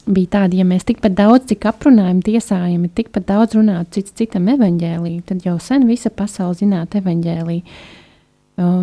bija 0.09 0.33
tādi, 0.39 0.57
ja 0.63 0.65
mēs 0.65 0.89
tikpat 0.89 1.13
daudz, 1.19 1.45
cik 1.51 1.69
aprunājam, 1.69 2.25
tiesājam, 2.25 2.89
tikpat 2.97 3.29
daudz 3.29 3.59
runāt 3.59 3.93
cits 3.93 4.17
citam 4.17 4.49
evaņģēlī, 4.55 5.19
tad 5.29 5.45
jau 5.45 5.59
sen 5.61 5.85
visa 5.85 6.09
pasaule 6.09 6.57
zinātu 6.63 6.97
evaņģēlī. 7.03 7.61
Uh, 7.61 8.00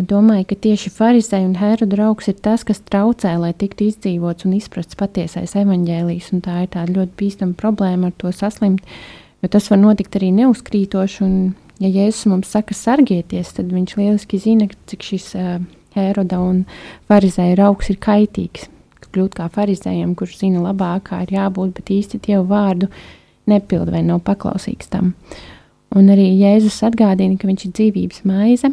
domāju, 0.09 0.47
ka 0.49 0.57
tieši 0.65 0.91
farizēja 0.93 1.47
un 1.47 1.55
hēra 1.59 1.87
draugs 1.89 2.29
ir 2.31 2.37
tas, 2.43 2.65
kas 2.67 2.81
traucē, 2.85 3.35
lai 3.41 3.51
tiktu 3.53 3.87
izdzīvots 3.89 4.47
un 4.47 4.55
izprasts 4.57 4.97
patiesais 4.99 5.55
evaņģēlijs, 5.59 6.31
tā 6.45 6.63
ir 6.63 6.71
tāda 6.73 6.95
ļoti 6.95 7.15
bīstama 7.19 7.57
problēma 7.59 8.09
ar 8.09 8.15
to 8.17 8.31
saslimt, 8.35 8.81
jo 9.43 9.51
tas 9.51 9.69
var 9.71 9.81
notikt 9.81 10.17
arī 10.19 10.31
neuzkrītoši, 10.39 11.21
un 11.27 11.35
ja 11.83 11.91
Jēzus 11.91 12.29
mums 12.31 12.49
saka 12.55 12.77
sargieties, 12.77 13.53
tad 13.57 13.69
viņš 13.75 13.95
lieliski 13.99 14.41
zina, 14.41 14.67
cik 14.89 15.05
šis 15.11 15.31
uh, 15.37 15.55
Hēroda 15.95 16.41
un 16.41 16.65
farizēja 17.09 17.57
raugs 17.61 17.89
ir 17.89 17.97
kaitīgs 18.01 18.67
kļūt 19.13 19.37
kā 19.39 19.47
farizējiem, 19.53 20.13
kurš 20.17 20.39
zina 20.43 20.63
labāk, 20.63 21.09
kā 21.09 21.23
ir 21.25 21.33
jābūt, 21.37 21.73
bet 21.79 21.93
īsti 21.93 22.21
Dievu 22.25 22.45
vārdu 22.51 22.89
nepilda 23.49 23.95
vai 23.95 24.03
nav 24.05 24.21
paklausīgs 24.27 24.91
tam. 24.93 25.15
Un 25.97 26.11
arī 26.13 26.27
Jēzus 26.37 26.83
atgādina, 26.85 27.37
ka 27.39 27.49
viņš 27.49 27.65
ir 27.65 27.73
dzīvības 27.79 28.25
maize, 28.29 28.69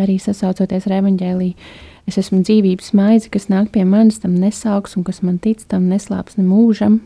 arī 0.00 0.18
sasaucoties 0.22 0.86
ar 0.88 1.00
evaņģēlī. 1.00 1.50
Es 2.06 2.18
esmu 2.20 2.42
dzīvības 2.46 2.92
maize, 2.94 3.30
kas 3.32 3.48
nāk 3.50 3.72
pie 3.74 3.82
manis, 3.88 4.20
tam 4.22 4.36
nesauks, 4.38 4.94
un 4.98 5.04
kas 5.06 5.22
man 5.26 5.40
tic, 5.42 5.64
tam 5.70 5.88
neslāps 5.90 6.38
ne 6.38 6.46
mūžam. 6.46 7.00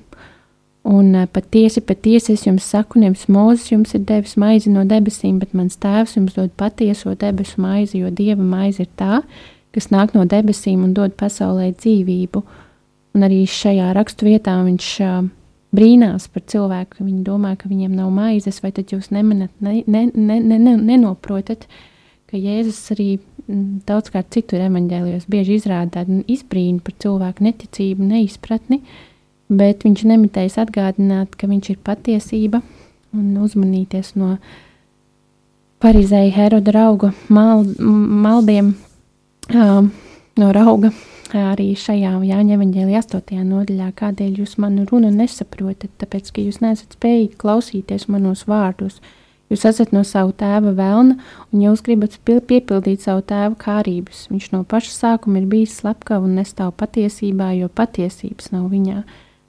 Un 0.90 1.14
uh, 1.14 1.26
patiesi, 1.28 1.82
patiesi 1.84 2.34
es 2.36 2.46
jums 2.46 2.64
saku, 2.64 3.00
nevis 3.02 3.26
Mozus 3.28 3.68
jums 3.68 3.92
ir 3.96 4.04
devis 4.08 4.36
maizi 4.40 4.72
no 4.72 4.86
debesīm, 4.88 5.38
bet 5.40 5.52
mans 5.56 5.76
tēvs 5.80 6.16
jums 6.16 6.36
dod 6.36 6.52
patieso 6.56 7.12
debesu 7.20 7.60
maizi, 7.60 8.00
jo 8.00 8.12
dieva 8.12 8.44
maize 8.44 8.86
ir 8.86 8.88
tā, 8.96 9.20
kas 9.76 9.90
nāk 9.92 10.14
no 10.16 10.24
debesīm 10.28 10.86
un 10.86 10.94
dod 10.96 11.12
pasaulē 11.20 11.70
dzīvību. 11.76 12.42
Un 13.16 13.26
arī 13.26 13.42
šajā 13.44 13.90
rakstu 13.96 14.30
vietā 14.30 14.56
viņš 14.64 14.88
uh, 15.04 15.28
brīnās 15.76 16.28
par 16.32 16.44
cilvēku, 16.48 16.96
ka 16.96 17.04
viņi 17.04 17.22
domā, 17.26 17.54
ka 17.60 17.70
viņiem 17.70 17.94
nav 17.98 18.10
maizes, 18.14 18.62
vai 18.64 18.72
tad 18.74 18.92
jūs 18.94 19.10
nemanat, 19.14 19.52
ne, 19.60 19.82
ne, 19.86 20.06
ne, 20.14 20.40
ne, 20.40 20.76
nenoprotat, 20.76 21.66
ka 22.30 22.38
Jēzus 22.38 22.80
arī 22.94 23.08
mm, 23.18 23.82
daudzkārt 23.88 24.30
citur 24.34 24.62
evaņģēlijos 24.66 25.28
bieži 25.30 25.58
izrāda 25.58 26.00
tādu 26.00 26.22
izbrīnu 26.30 26.82
par 26.86 26.96
cilvēku 27.02 27.46
neticību, 27.46 28.08
neizpratni, 28.14 28.80
bet 29.50 29.86
viņš 29.86 30.06
nemitējas 30.12 30.60
atgādināt, 30.64 31.36
ka 31.36 31.50
viņš 31.50 31.72
ir 31.74 31.80
patiesība 31.86 32.62
un 33.16 33.30
uzmanīties 33.42 34.14
no 34.20 34.36
parizēja 35.82 36.34
Heroda 36.36 36.74
rauga 36.76 37.14
mal, 37.28 37.64
maldiem, 37.80 38.74
uh, 39.50 39.88
no 40.38 40.52
rauga 40.54 40.92
arī 41.36 41.70
šajā 41.78 42.16
Jāņa 42.26 42.56
evanģēlijā 42.56 43.02
8. 43.04 43.42
nodaļā, 43.46 43.90
kādēļ 43.98 44.40
jūs 44.42 44.56
manu 44.62 44.86
runu 44.90 45.10
nesaprotat, 45.14 45.92
tāpēc, 46.00 46.32
ka 46.34 46.42
jūs 46.42 46.60
nesat 46.64 46.96
spējīgi 46.96 47.38
klausīties 47.40 48.08
manos 48.10 48.46
vārdos. 48.50 49.00
Jūs 49.50 49.64
esat 49.66 49.90
no 49.90 50.04
savu 50.06 50.30
tēva 50.38 50.70
vēlna, 50.78 51.16
un 51.50 51.62
jūs 51.64 51.80
gribat 51.82 52.14
piepildīt 52.22 53.02
savu 53.02 53.24
tēva 53.26 53.56
kārības. 53.58 54.28
Viņš 54.30 54.46
no 54.52 54.62
paša 54.62 54.92
sākuma 54.94 55.40
ir 55.40 55.48
bijis 55.50 55.80
slepkava 55.80 56.22
un 56.28 56.36
nestāv 56.38 56.70
patiesībā, 56.78 57.50
jo 57.58 57.66
patiesības 57.66 58.52
nav 58.54 58.68
viņā. 58.70 59.02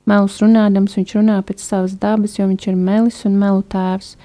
Melus 0.10 0.40
runādams, 0.42 0.98
viņš 0.98 1.14
runā 1.20 1.38
pēc 1.46 1.62
savas 1.62 1.94
dabas, 2.02 2.40
jo 2.40 2.48
viņš 2.50 2.66
ir 2.72 2.80
melis 2.80 3.22
un 3.30 3.38
melu 3.44 3.62
tēvs. 3.70 4.16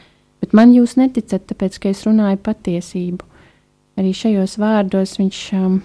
Bet 0.40 0.56
man 0.56 0.72
jūs 0.72 0.96
neticat, 0.96 1.44
tāpēc, 1.50 1.76
ka 1.82 1.92
es 1.92 2.06
runāju 2.08 2.40
patiesību. 2.48 3.28
Arī 4.00 4.16
šajos 4.16 4.56
vārdos 4.60 5.18
viņš 5.20 5.42
um, 5.60 5.76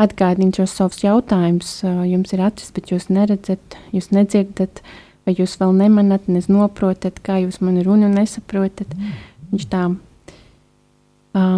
atgādina 0.00 0.56
šos 0.56 0.74
savus 0.80 1.04
jautājumus. 1.04 1.72
Jums 2.08 2.32
ir 2.32 2.44
acis, 2.48 2.72
bet 2.76 2.92
jūs 2.92 3.08
neredzat, 3.12 3.76
jūs 3.92 4.10
nedzirdat, 4.16 4.80
vai 5.26 5.34
jūs 5.34 5.56
vēl 5.60 5.74
nemanat, 5.74 6.28
neznoprotat, 6.30 7.18
kā 7.24 7.40
jūs 7.42 7.58
mani 7.64 7.82
runu 7.86 8.08
nesaprotat. 8.12 8.92
Mm. 8.94 9.16
Viņš 9.50 9.66
tā 9.72 9.82
uh, 9.90 11.56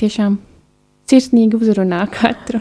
tiešām 0.00 0.38
sirsnīgi 1.10 1.60
uzrunā 1.60 2.02
katru. 2.12 2.60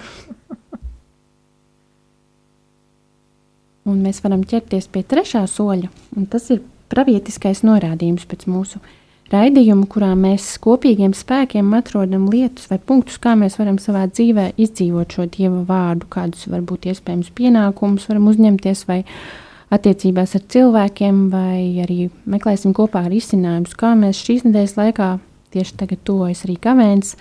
Un 3.84 3.99
mēs 3.99 4.21
varam 4.23 4.45
ķerties 4.47 4.88
pie 4.88 5.03
trešā 5.03 5.43
soļa, 5.51 5.89
un 6.15 6.27
tas 6.32 6.47
ir 6.56 6.62
pravietiskais 6.93 7.65
norādījums 7.67 8.23
pēc 8.29 8.45
mūsu 8.47 8.79
raidījumu, 9.31 9.88
kurā 9.91 10.12
mēs 10.19 10.45
kopīgiem 10.63 11.13
spēkiem 11.15 11.71
atrodam 11.77 12.27
lietas 12.31 12.67
vai 12.71 12.79
punktus, 12.79 13.19
kā 13.21 13.36
mēs 13.39 13.57
varam 13.59 13.79
savā 13.81 14.05
dzīvē 14.12 14.51
izdzīvot 14.62 15.15
šo 15.15 15.27
dieva 15.31 15.63
vārdu, 15.69 16.09
kādus 16.12 16.47
varbūt 16.51 16.89
iespējams 16.91 17.31
pienākumus 17.38 18.09
varam 18.09 18.27
uzņemties 18.31 18.83
vai 18.89 19.03
attiecībās 19.73 20.36
ar 20.38 20.43
cilvēkiem, 20.53 21.21
vai 21.33 21.79
arī 21.83 22.09
meklēsim 22.29 22.75
kopā 22.77 23.05
ar 23.07 23.15
izcinājumus, 23.15 23.77
kā 23.79 23.93
mēs 23.97 24.21
šīs 24.25 24.45
nedēļas 24.47 24.75
laikā, 24.77 25.09
tieši 25.53 25.79
tagad 25.79 26.03
tuvojas 26.05 26.43
arī 26.47 26.57
kavēns, 26.62 27.15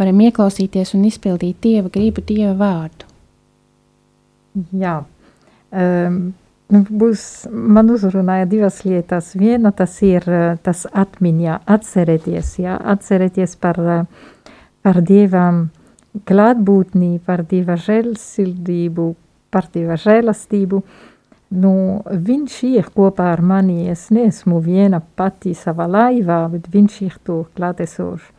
varam 0.00 0.22
ieklausīties 0.24 0.94
un 0.96 1.04
izpildīt 1.10 1.60
dieva 1.64 1.92
gribu, 1.92 2.24
dieva 2.24 2.54
vārdu. 2.60 3.10
Jā. 4.78 5.02
Um, 5.74 6.18
būs, 6.82 7.46
man 7.50 7.90
uzrunāja 7.92 8.46
divas 8.48 8.82
lietas. 8.86 9.32
Viena 9.38 9.72
tas 9.76 9.96
ir 10.02 10.24
tas 10.64 10.84
atmiņā, 10.90 11.60
atcerēties, 11.70 12.54
jā, 12.64 12.76
atcerēties 12.94 13.56
par, 13.60 13.80
par 14.82 15.00
Dievam 15.04 15.68
klātbūtnī, 16.28 17.18
par 17.24 17.44
Dieva 17.50 17.76
žēlsirdību, 17.80 19.08
par 19.54 19.68
Dieva 19.74 19.98
žēlastību. 20.00 20.82
Nu, 21.54 21.74
viņš 22.08 22.56
ir 22.72 22.88
kopā 22.94 23.28
ar 23.34 23.42
mani, 23.44 23.84
es 23.92 24.08
neesmu 24.14 24.58
viena 24.64 24.98
pati 25.00 25.52
savā 25.54 25.86
laivā, 25.86 26.40
bet 26.50 26.66
viņš 26.72 26.96
ir 27.04 27.20
tur 27.22 27.44
klātesošs. 27.54 28.32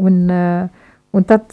Un, 0.00 0.16
un 1.12 1.26
tad 1.28 1.52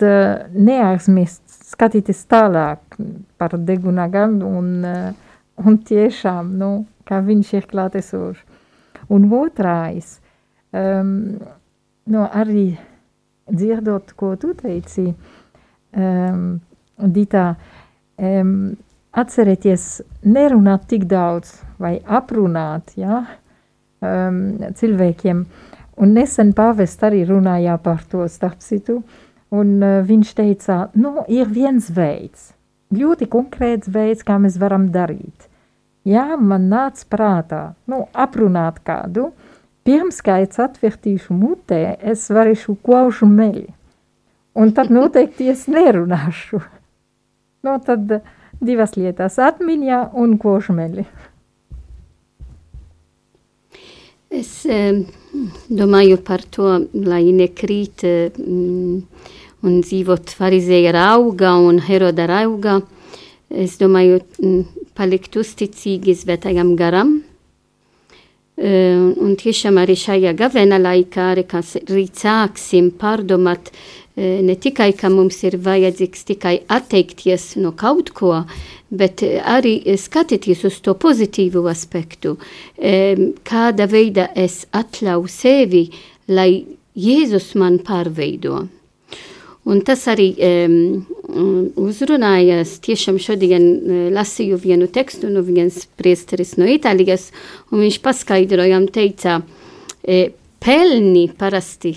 neaizmirst 0.56 1.44
skatīties 1.74 2.24
tālāk 2.32 2.96
par 3.38 3.58
degunagam 3.60 4.38
un 4.48 4.70
uh, 4.88 5.27
un 5.66 5.80
tiešām, 5.82 6.54
nu, 6.60 6.72
kā 7.08 7.22
viņš 7.26 7.54
ir 7.58 7.68
klātesošs. 7.72 8.44
Un 9.14 9.28
otrais, 9.32 10.18
um, 10.76 11.12
nu, 12.12 12.24
arī 12.26 12.68
dzirdot, 13.48 14.12
ko 14.20 14.34
tu 14.40 14.54
teici, 14.58 15.14
um, 15.96 16.58
Dita, 16.98 17.52
um, 18.18 18.74
atcerieties, 19.18 20.02
nerunāt 20.26 20.88
tik 20.92 21.06
daudz 21.08 21.54
vai 21.80 22.00
aprunāt, 22.04 22.96
ja, 22.98 23.22
um, 24.02 24.42
cilvēkiem. 24.76 25.46
Un 25.98 26.14
nesen 26.14 26.52
pāvest 26.58 27.06
arī 27.06 27.24
runāja 27.30 27.78
par 27.82 28.04
to 28.10 28.28
starp 28.30 28.60
citu, 28.66 29.00
un 29.54 29.78
uh, 29.80 30.02
viņš 30.06 30.34
teica, 30.42 30.82
nu, 31.00 31.22
ir 31.32 31.48
viens 31.54 31.88
veids, 31.94 32.52
ļoti 32.92 33.30
konkrēts 33.32 33.94
veids, 33.94 34.26
kā 34.28 34.42
mēs 34.42 34.60
varam 34.60 34.90
darīt 34.92 35.47
ja 36.08 36.38
man 36.40 36.70
nāca 36.72 37.06
prātā, 37.12 37.62
nu, 37.92 38.06
aprunāt 38.16 38.80
kādu, 38.88 39.32
pirms 39.88 40.22
kā 40.24 40.40
es 40.46 40.60
atvērtīšu 40.62 41.36
mutē, 41.36 41.82
es 42.00 42.28
varēšu 42.34 42.78
klaušu 42.84 43.30
meli. 43.30 43.68
Un 44.58 44.74
tad 44.74 44.90
noteikti 44.94 45.52
es 45.52 45.68
nerunāšu. 45.70 46.64
Nu, 47.66 47.78
tad 47.84 48.20
divas 48.64 48.96
lietas- 48.98 49.38
atmiņā 49.50 50.02
un 50.18 50.38
klaušu 50.42 50.74
meli. 50.74 51.06
Es 54.28 54.66
eh, 54.66 55.06
domāju 55.70 56.18
par 56.26 56.44
to, 56.52 56.74
lai 56.94 57.24
nekrīt 57.32 58.04
mm, 58.04 58.98
un 59.64 59.78
dzīvot 59.82 60.34
farizēja 60.36 60.92
rauga 60.96 61.54
un 61.64 61.80
heroda 61.80 62.26
rauga. 62.28 62.82
Es 63.50 63.78
domāju, 63.80 64.20
mm, 64.42 64.88
palikt 64.98 65.38
uzticīgi 65.40 66.16
svētajam 66.18 66.76
garam. 66.80 67.22
Uh, 68.58 69.14
un 69.22 69.36
tiešām 69.38 69.78
arī 69.78 69.94
šajā 69.94 70.32
gavena 70.34 70.80
laikā 70.82 71.28
arī 71.36 72.06
sāksim 72.10 72.88
pārdomāt 72.98 73.70
uh, 73.70 73.82
ne 74.18 74.56
tikai, 74.58 74.96
ka 74.98 75.12
mums 75.14 75.44
ir 75.46 75.60
vajadzīgs 75.62 76.26
tikai 76.26 76.56
atteikties 76.68 77.52
no 77.62 77.76
kaut 77.78 78.10
ko, 78.18 78.42
bet 78.90 79.22
arī 79.22 79.78
skatīties 79.94 80.66
uz 80.66 80.80
to 80.82 80.96
pozitīvu 80.98 81.68
aspektu, 81.70 82.34
um, 82.34 83.28
kāda 83.46 83.86
veida 83.86 84.32
es 84.36 84.66
atļauju 84.74 85.30
sevi, 85.30 85.84
lai 86.28 86.66
Jēzus 86.98 87.54
man 87.62 87.78
pārveido. 87.86 88.64
Un 89.68 89.82
tas 89.84 90.06
arī 90.08 90.30
um, 90.40 90.76
uzrunājas. 91.84 92.78
Tiešām 92.86 93.18
šodien 93.20 93.66
lasīju 94.16 94.60
vienu 94.64 94.88
tekstu 94.88 95.32
no 95.32 95.44
viens 95.44 95.82
priesteris 96.00 96.56
no 96.60 96.68
Itālijas, 96.72 97.30
un 97.72 97.84
viņš 97.84 97.98
paskaidroja, 98.06 98.80
teica, 98.96 99.42
e, 100.08 100.30
pelni 100.64 101.28
parasti, 101.38 101.94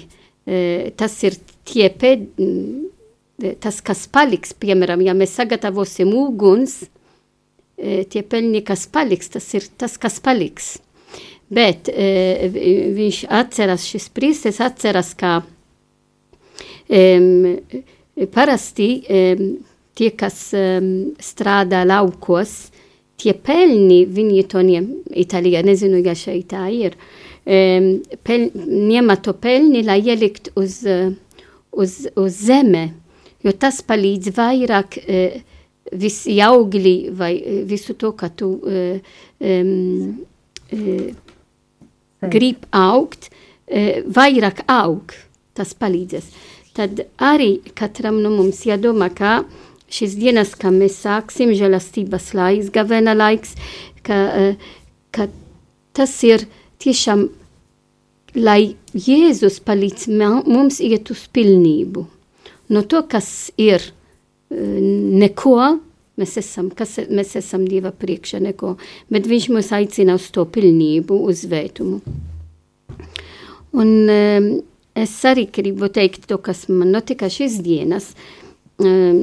e, 0.46 0.90
tas 0.98 1.14
ir 1.22 1.38
tie 1.70 1.88
pēd, 1.94 2.26
tas, 3.62 3.80
kas 3.84 4.06
paliks, 4.12 4.52
piemēram, 4.52 5.02
ja 5.04 5.14
mēs 5.16 5.36
sagatavosim 5.38 6.12
uguns, 6.16 6.82
e, 7.78 8.02
tie 8.10 8.22
pelni, 8.22 8.64
kas 8.66 8.86
paliks, 8.90 9.30
tas 9.36 9.46
ir 9.56 9.68
tas, 9.80 9.96
kas 10.00 10.20
paliks. 10.24 10.74
Bet 11.50 11.88
e, 11.90 12.50
viņš 12.94 13.24
atceras, 13.40 13.86
šis 13.88 14.10
priesteris 14.14 14.60
atceras, 14.62 15.14
ka 15.18 15.40
parasti 18.34 18.88
um, 19.08 19.44
tie, 19.96 20.10
kas 20.16 20.38
um, 20.56 20.90
strādā 21.22 21.82
laukos, 21.86 22.70
tie 23.20 23.34
pelni, 23.36 24.04
viņi 24.08 24.44
to 24.50 24.62
ņem, 24.64 24.88
Itālijā, 25.22 25.62
nezinu, 25.66 26.00
ja 26.04 26.14
šeit 26.16 26.50
tā 26.54 26.66
ir, 26.72 26.96
um, 27.44 27.92
pel, 28.24 28.48
ņem 28.54 29.14
to 29.24 29.36
pelni, 29.40 29.84
lai 29.86 30.00
ielikt 30.00 30.52
uz, 30.60 30.80
uz, 31.70 31.96
uz 32.16 32.42
zeme, 32.46 32.86
jo 33.44 33.54
tas 33.56 33.82
palīdz 33.86 34.32
vairāk 34.36 35.00
uh, 35.04 35.40
visi 36.00 36.38
augļi 36.44 36.96
vai 37.16 37.34
visu 37.68 37.96
to, 37.98 38.14
ka 38.16 38.30
tu 38.32 38.54
uh, 38.60 39.16
um, 39.40 40.22
uh, 40.76 41.10
grib 42.30 42.64
augt, 42.76 43.28
uh, 43.30 44.00
vairāk 44.06 44.64
aug, 44.70 45.12
tas 45.56 45.74
palīdzēs 45.76 46.30
tad 46.80 47.02
arī 47.20 47.58
katram 47.76 48.22
no 48.24 48.30
mums 48.32 48.62
jādomā, 48.64 49.10
ka 49.12 49.42
šīs 49.92 50.16
dienas, 50.16 50.54
kā 50.56 50.72
mēs 50.72 51.02
sāksim, 51.04 51.52
žēlastības 51.56 52.30
laiks, 52.38 52.70
gavena 52.72 53.12
laiks, 53.16 53.52
ka, 54.06 54.16
eh, 54.16 54.72
ka 55.12 55.28
tas 55.92 56.14
ir 56.24 56.46
tiešām, 56.80 57.28
lai 58.38 58.76
Jēzus 58.94 59.60
palīdz 59.66 60.08
mums 60.46 60.80
iet 60.80 61.10
uz 61.10 61.26
pilnību. 61.34 62.06
No 62.70 62.82
to, 62.82 63.02
kas 63.02 63.50
ir 63.58 63.82
eh, 63.82 64.80
neko, 65.20 65.58
mēs 66.16 66.38
esam, 66.40 66.70
kas, 66.70 66.96
mēs 67.10 67.36
esam 67.36 67.66
Dieva 67.68 67.92
priekšā 67.92 68.40
neko, 68.40 68.76
bet 69.10 69.28
viņš 69.28 69.50
mūs 69.52 69.72
aicina 69.76 70.16
uz 70.16 70.30
to 70.32 70.46
pilnību, 70.46 71.20
uz 71.28 71.44
vētumu. 71.50 72.00
Un, 73.70 73.90
es 74.94 75.12
arī 75.24 75.46
gribu 75.52 75.88
teikt 75.92 76.28
to, 76.30 76.38
kas 76.38 76.66
man 76.68 76.92
notika 76.94 77.30
šīs 77.30 77.60
dienas. 77.64 78.12
Um, 78.80 79.18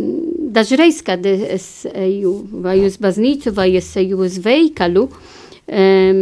dažreiz, 0.53 1.01
kad 1.01 1.25
es 1.25 1.87
eju 1.89 2.33
vai 2.61 2.77
uz 2.85 2.99
baznīcu, 3.01 3.53
vai 3.57 3.71
es 3.79 3.89
eju 3.97 4.19
uz 4.27 4.37
veikalu, 4.45 5.07
um, 5.09 6.19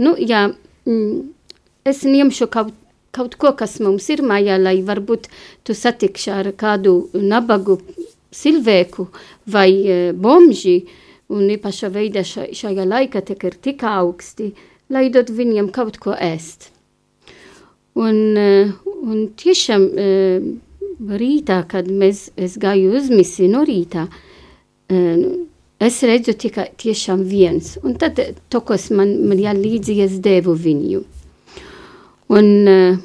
nu, 0.00 0.14
jā, 0.16 0.46
mm, 0.88 1.18
es 1.84 2.00
ņemšu 2.08 2.48
kaut, 2.48 2.72
kaut 3.12 3.36
ko, 3.36 3.52
kas 3.58 3.76
mums 3.84 4.08
ir 4.14 4.24
mājā, 4.24 4.56
lai 4.56 4.78
varbūt 4.80 5.28
tu 5.68 5.76
satikši 5.76 6.32
ar 6.32 6.50
kādu 6.56 7.10
nabagu 7.12 7.76
silvēku 8.32 9.10
vai 9.52 9.68
uh, 9.84 10.04
bomži, 10.16 10.78
un 11.32 11.52
īpaša 11.52 11.92
veida 11.92 12.24
šajā 12.24 12.88
laikā 12.88 13.20
tik 13.28 13.44
ir 13.48 13.60
tik 13.68 13.84
augsti, 13.84 14.54
lai 14.92 15.10
dod 15.12 15.28
viņiem 15.28 15.68
kaut 15.76 16.00
ko 16.00 16.16
ēst. 16.16 16.72
Un, 17.92 18.18
uh, 18.40 18.70
un 19.04 19.26
tiešām 19.36 19.82
uh, 19.92 20.44
rītā, 21.20 21.58
kad 21.68 21.88
mēs, 21.90 22.30
es 22.40 22.56
gāju 22.60 22.94
uz 22.96 23.10
misiju 23.12 23.50
no 23.52 23.64
rītā, 23.68 24.06
uh, 24.08 25.24
es 25.82 25.98
redzu 26.06 26.32
tikai 26.38 26.70
tiešām 26.80 27.24
viens, 27.28 27.74
un 27.82 27.98
tad 28.00 28.20
to, 28.48 28.62
kas 28.64 28.88
man, 28.94 29.16
man 29.28 29.40
jālīdzi, 29.42 29.98
es 30.06 30.20
devu 30.24 30.54
viņu. 30.56 31.02
Un, 32.32 32.48
uh, 32.70 33.00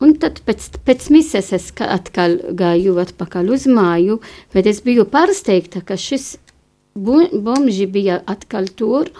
un 0.00 0.14
tad 0.22 0.40
pēc, 0.46 0.70
pēc 0.86 1.10
mises 1.12 1.52
es 1.52 1.68
atkal 1.84 2.38
gāju 2.56 2.96
atpakaļ 3.02 3.52
uz 3.52 3.66
māju, 3.68 4.20
bet 4.54 4.70
es 4.70 4.80
biju 4.86 5.04
pārsteigta, 5.12 5.84
ka 5.84 5.98
šis 6.00 6.38
bomži 6.94 7.86
bija 7.86 8.22
atkal 8.26 8.72
tur, 8.76 9.10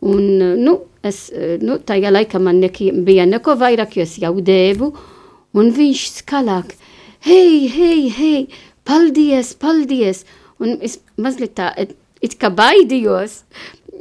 un, 0.00 0.24
nu, 0.62 0.74
es, 1.06 1.28
nu, 1.62 1.78
tajā 1.84 2.12
laikā 2.14 2.40
man 2.42 2.60
neki, 2.62 2.90
bija 3.06 3.26
neko 3.28 3.56
vairāk, 3.60 3.96
jo 3.98 4.06
es 4.06 4.16
jau 4.22 4.34
devu, 4.44 4.92
un 5.58 5.72
viņš 5.74 6.04
skalāk, 6.20 6.74
hei, 7.26 7.66
hei, 7.72 8.08
hei, 8.14 8.44
paldies, 8.86 9.54
paldies, 9.58 10.24
un 10.62 10.78
es 10.84 11.00
mazliet 11.16 11.56
tā, 11.58 11.72
it 12.22 12.34
kā 12.38 12.50
baidījos, 12.50 13.42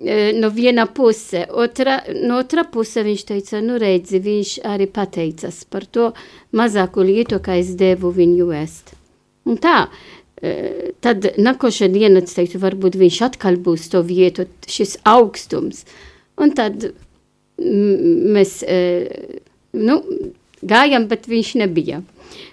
E, 0.01 0.33
no 0.33 0.49
viena 0.49 0.86
puse, 0.86 1.47
otra, 1.49 2.01
no 2.21 2.38
otra 2.38 2.63
puse 2.69 3.01
viņš 3.05 3.23
teica, 3.31 3.62
nu 3.65 3.79
redzi, 3.81 4.19
viņš 4.21 4.51
arī 4.69 4.86
pateicas 4.93 5.63
par 5.65 5.88
to 5.89 6.12
mazāku 6.53 7.05
lietu, 7.05 7.39
kā 7.41 7.57
es 7.57 7.73
devu 7.79 8.12
viņu 8.13 8.51
ēst. 8.60 8.93
Un 9.47 9.57
tā, 9.63 9.88
tad 11.02 11.28
nākošā 11.38 11.89
diena, 11.93 12.21
es 12.21 12.38
teiktu, 12.38 12.62
varbūt 12.62 12.97
viņš 13.00 13.19
atkal 13.30 13.58
būs 13.58 13.89
to 13.93 14.04
vietu, 14.06 14.47
šis 14.69 14.97
augstums. 15.08 15.84
Un 16.38 16.54
tad 16.58 16.91
mēs, 17.58 18.60
nu, 19.73 20.00
gājam, 20.62 21.08
bet 21.10 21.30
viņš 21.30 21.54
nebija. 21.63 22.04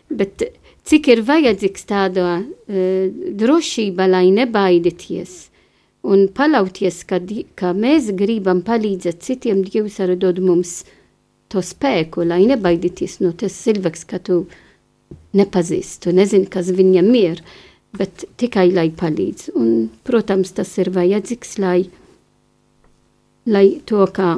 Bet 0.09 0.47
cik 0.89 1.11
ir 1.13 1.25
vajadzīgs 1.29 1.91
tāda 1.91 2.39
drošība, 2.67 4.09
lai 4.17 4.29
nebaidieties– 4.33 5.41
un 6.05 6.27
paļauties, 6.37 7.03
ka, 7.09 7.19
ka 7.57 7.73
mēs 7.77 8.11
gribam 8.17 8.61
palīdzēt 8.65 9.25
citiem, 9.25 9.65
Dievs 9.65 10.01
arī 10.05 10.19
dod 10.21 10.41
mums 10.45 10.83
to 11.53 11.63
spēku, 11.65 12.27
lai 12.29 12.45
nebaidīties 12.51 13.21
no 13.25 13.33
tas 13.37 13.57
cilvēks, 13.65 14.05
ka 14.11 14.21
tu 14.21 14.45
nepazīsti, 15.37 16.03
tu 16.05 16.15
nezini, 16.17 16.51
kas 16.51 16.71
viņam 16.75 17.11
ir, 17.19 17.41
bet 17.99 18.27
tikai 18.41 18.69
lai 18.75 18.89
palīdz. 18.95 19.53
Un, 19.59 19.71
protams, 20.07 20.53
tas 20.57 20.73
ir 20.83 20.91
vajadzīgs, 20.95 21.57
lai, 21.63 21.79
lai 23.47 23.67
to, 23.87 24.05
kā 24.15 24.37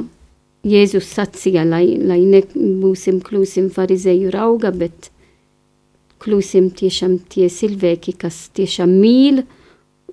Jēzus 0.67 1.11
sacīja, 1.15 1.63
lai, 1.67 1.85
lai 2.01 2.21
nebūsim 2.27 3.21
klūsim 3.23 3.69
farizēju 3.73 4.31
rauga, 4.33 4.73
bet 4.75 5.11
klūsim 6.23 6.71
tiešām 6.75 7.19
tie 7.31 7.47
cilvēki, 7.53 8.17
kas 8.19 8.47
tiešām 8.57 8.97
mīl, 8.99 9.45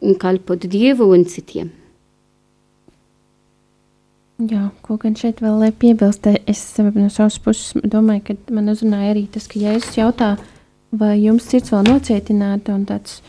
un 0.04 0.18
kalpot 0.20 0.66
Dievu 0.68 1.08
un 1.14 1.24
citiem. 1.24 1.72
Jā, 4.50 4.66
ko 4.82 4.96
gan 4.98 5.14
šeit 5.14 5.38
vēl 5.42 5.62
piebilst, 5.78 6.26
es 6.50 6.62
no 6.82 7.06
savas 7.08 7.38
puses 7.38 7.76
domāju, 7.86 8.24
ka 8.26 8.54
man 8.54 8.72
uzrunāja 8.72 9.12
arī 9.14 9.28
tas, 9.30 9.46
ka 9.46 9.60
Jēzus 9.62 9.94
jautā, 9.96 10.34
vai 10.90 11.14
jums 11.22 11.46
sirds 11.48 11.70
vēl 11.70 11.86
nocietināta, 11.86 12.74
un 12.74 12.82
tāds, 12.88 13.20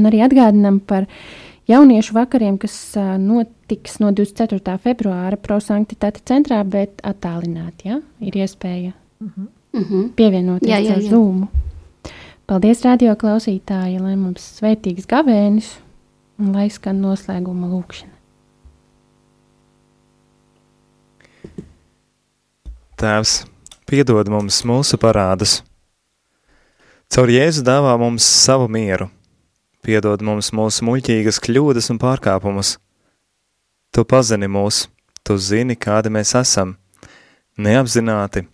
Un 0.00 0.06
arī 0.08 0.18
atgādinām 0.24 0.76
par 0.80 1.02
jauniešu 1.68 2.16
vakariem, 2.16 2.58
kas 2.58 2.74
notiks 3.20 3.98
no 4.02 4.10
24. 4.16 4.78
februāra 4.82 5.38
prosanktitāte 5.40 6.24
centrā, 6.28 6.62
bet 6.64 7.02
attālināti. 7.06 7.92
Ja? 7.92 8.00
Ir 8.20 8.36
iespēja 8.36 8.92
uh 9.20 9.28
-huh. 9.74 10.08
pievienoties 10.16 10.70
jā, 10.70 10.78
jā, 10.78 10.90
jā. 10.90 10.96
ar 10.96 11.02
Zoom. 11.02 11.48
Paldies, 12.46 12.80
radio 12.84 13.12
klausītāji, 13.12 13.98
lai 14.00 14.16
mums 14.16 14.40
svētīgs 14.60 15.06
gavēnis 15.06 15.74
un 16.38 16.54
lai 16.54 16.70
skan 16.70 17.02
noslēguma 17.02 17.68
lūkšana. 17.68 18.14
Tēvs, 22.98 23.44
piedod 23.86 24.28
mums 24.28 24.64
mūsu 24.64 24.96
parādus. 24.96 25.62
Caur 27.14 27.28
Jēzu 27.28 27.62
dāvā 27.62 27.92
mums 28.00 28.24
savu 28.24 28.66
mieru, 28.68 29.10
piedod 29.84 30.22
mums 30.24 30.50
mūsu 30.56 30.86
muļķīgas 30.88 31.40
kļūdas 31.44 31.90
un 31.92 32.00
pārkāpumus. 32.02 32.76
Tu 33.94 34.04
pazini 34.04 34.48
mūs, 34.50 34.86
tu 35.24 35.38
zini, 35.40 35.76
kādi 35.76 36.12
mēs 36.12 36.34
esam, 36.38 36.76
neapzināti, 37.58 38.44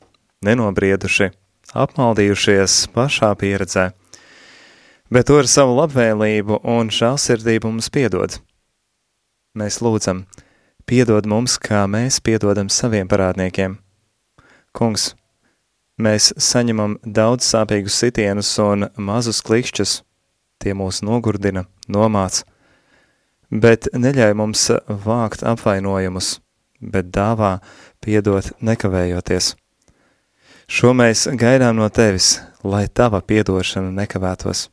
nenobrieduši, 0.45 1.31
apmaldījušies 1.75 2.79
pašā 2.95 3.33
pieredzē, 3.41 3.89
bet 5.11 5.29
tu 5.31 5.41
ar 5.41 5.51
savu 5.51 5.75
labvēlību 5.81 6.63
un 6.77 6.93
žēlsirdību 6.95 7.73
mums 7.73 7.91
piedod. 7.95 8.39
Mēs 9.59 9.81
lūdzam, 9.85 10.25
piedod 10.87 11.27
mums, 11.31 11.59
kā 11.59 11.85
mēs 11.91 12.21
piedodam 12.25 12.71
saviem 12.71 13.11
parādniekiem 13.11 13.79
Kungs, 14.75 15.13
Mēs 15.95 16.33
saņemam 16.43 16.97
daudz 17.07 17.47
sāpīgus 17.47 17.95
sitienus 18.03 18.49
un 18.59 18.89
mazus 18.99 19.39
klikšķus, 19.47 20.01
tie 20.63 20.75
mūs 20.77 21.03
nogurdina, 21.07 21.65
nomāc, 21.89 22.43
bet 23.51 23.89
neļauj 23.95 24.35
mums 24.39 24.69
vākt 24.89 25.45
apvainojumus, 25.47 26.39
bet 26.81 27.13
dāvā 27.15 27.59
piedot 28.05 28.53
nekavējoties. 28.61 29.55
Šo 30.65 30.95
mēs 30.97 31.27
gaidām 31.37 31.77
no 31.77 31.91
tevis, 31.93 32.39
lai 32.65 32.87
tava 32.89 33.21
piedošana 33.21 33.91
nekavētos. 33.93 34.69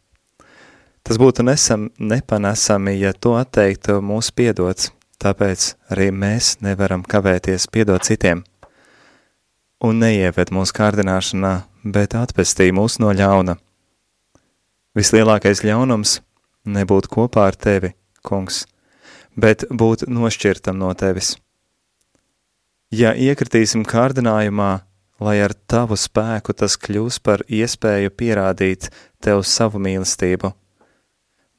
Tas 1.04 1.17
būtu 1.17 1.44
nesam, 1.44 1.89
nepanesami, 2.00 2.94
ja 3.02 3.12
to 3.13 3.34
atteiktu 3.36 3.98
mūsu 4.06 4.36
piedots, 4.38 4.91
tāpēc 5.22 5.74
arī 5.91 6.12
mēs 6.13 6.60
nevaram 6.62 7.04
kavēties 7.04 7.67
piedot 7.74 8.06
citiem. 8.06 8.46
Un 9.82 10.00
neieved 10.00 10.54
mūsu 10.54 10.78
kārdināšanā, 10.78 11.54
bet 11.84 12.15
atpestī 12.15 12.70
mūs 12.72 13.00
no 13.02 13.12
ļauna. 13.17 13.58
Vislielākais 14.92 15.62
ļaunums 15.64 16.18
nebūt 16.68 17.06
kopā 17.08 17.46
ar 17.48 17.56
tevi, 17.56 17.94
kungs, 18.28 18.66
bet 19.40 19.64
būt 19.72 20.04
nošķirtam 20.12 20.76
no 20.76 20.90
tevis. 21.00 21.38
Ja 22.92 23.14
iekritīsim 23.16 23.86
kārdinājumā, 23.88 24.82
lai 25.24 25.38
ar 25.46 25.56
tavu 25.72 25.96
spēku 25.96 26.52
tas 26.60 26.76
kļūs 26.76 27.22
par 27.24 27.46
iespēju 27.48 28.12
pierādīt 28.20 28.90
tev 29.24 29.46
savu 29.48 29.80
mīlestību. 29.80 30.52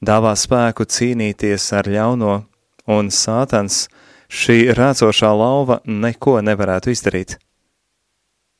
Dāvā 0.05 0.35
spēku 0.37 0.85
cīnīties 0.85 1.65
ar 1.73 1.89
ļauno, 1.89 2.35
un 2.85 3.09
sātans 3.09 3.87
šī 4.29 4.75
rācošā 4.77 5.33
lauva 5.33 5.79
neko 5.89 6.37
nevarētu 6.45 6.93
izdarīt. 6.93 7.39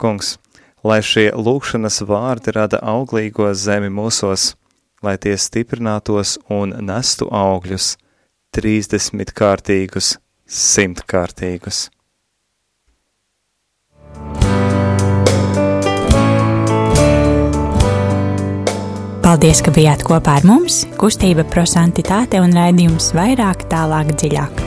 Kungs, 0.01 0.39
lai 0.81 1.03
šie 1.05 1.29
lūkšanas 1.37 2.01
vārdi 2.09 2.57
rada 2.57 2.81
auglīgo 2.81 3.53
zemi 3.53 3.93
mūsos, 3.93 4.55
lai 5.03 5.17
tie 5.21 5.35
stiprinātos 5.37 6.37
un 6.51 6.73
nestu 6.87 7.27
augļus, 7.29 7.97
trīsdesmit 8.55 9.33
kārtīgus, 9.35 10.15
simt 10.47 11.03
kārtīgus. 11.09 11.89
Paldies, 19.23 19.63
ka 19.63 19.71
bijāt 19.73 20.03
kopā 20.05 20.35
ar 20.41 20.45
mums! 20.45 20.83
Kustība 20.99 21.45
prosantitāte 21.47 22.41
un 22.43 22.51
raidījums 22.53 23.13
vairāk, 23.17 23.63
tālāk, 23.71 24.11
dziļāk. 24.19 24.63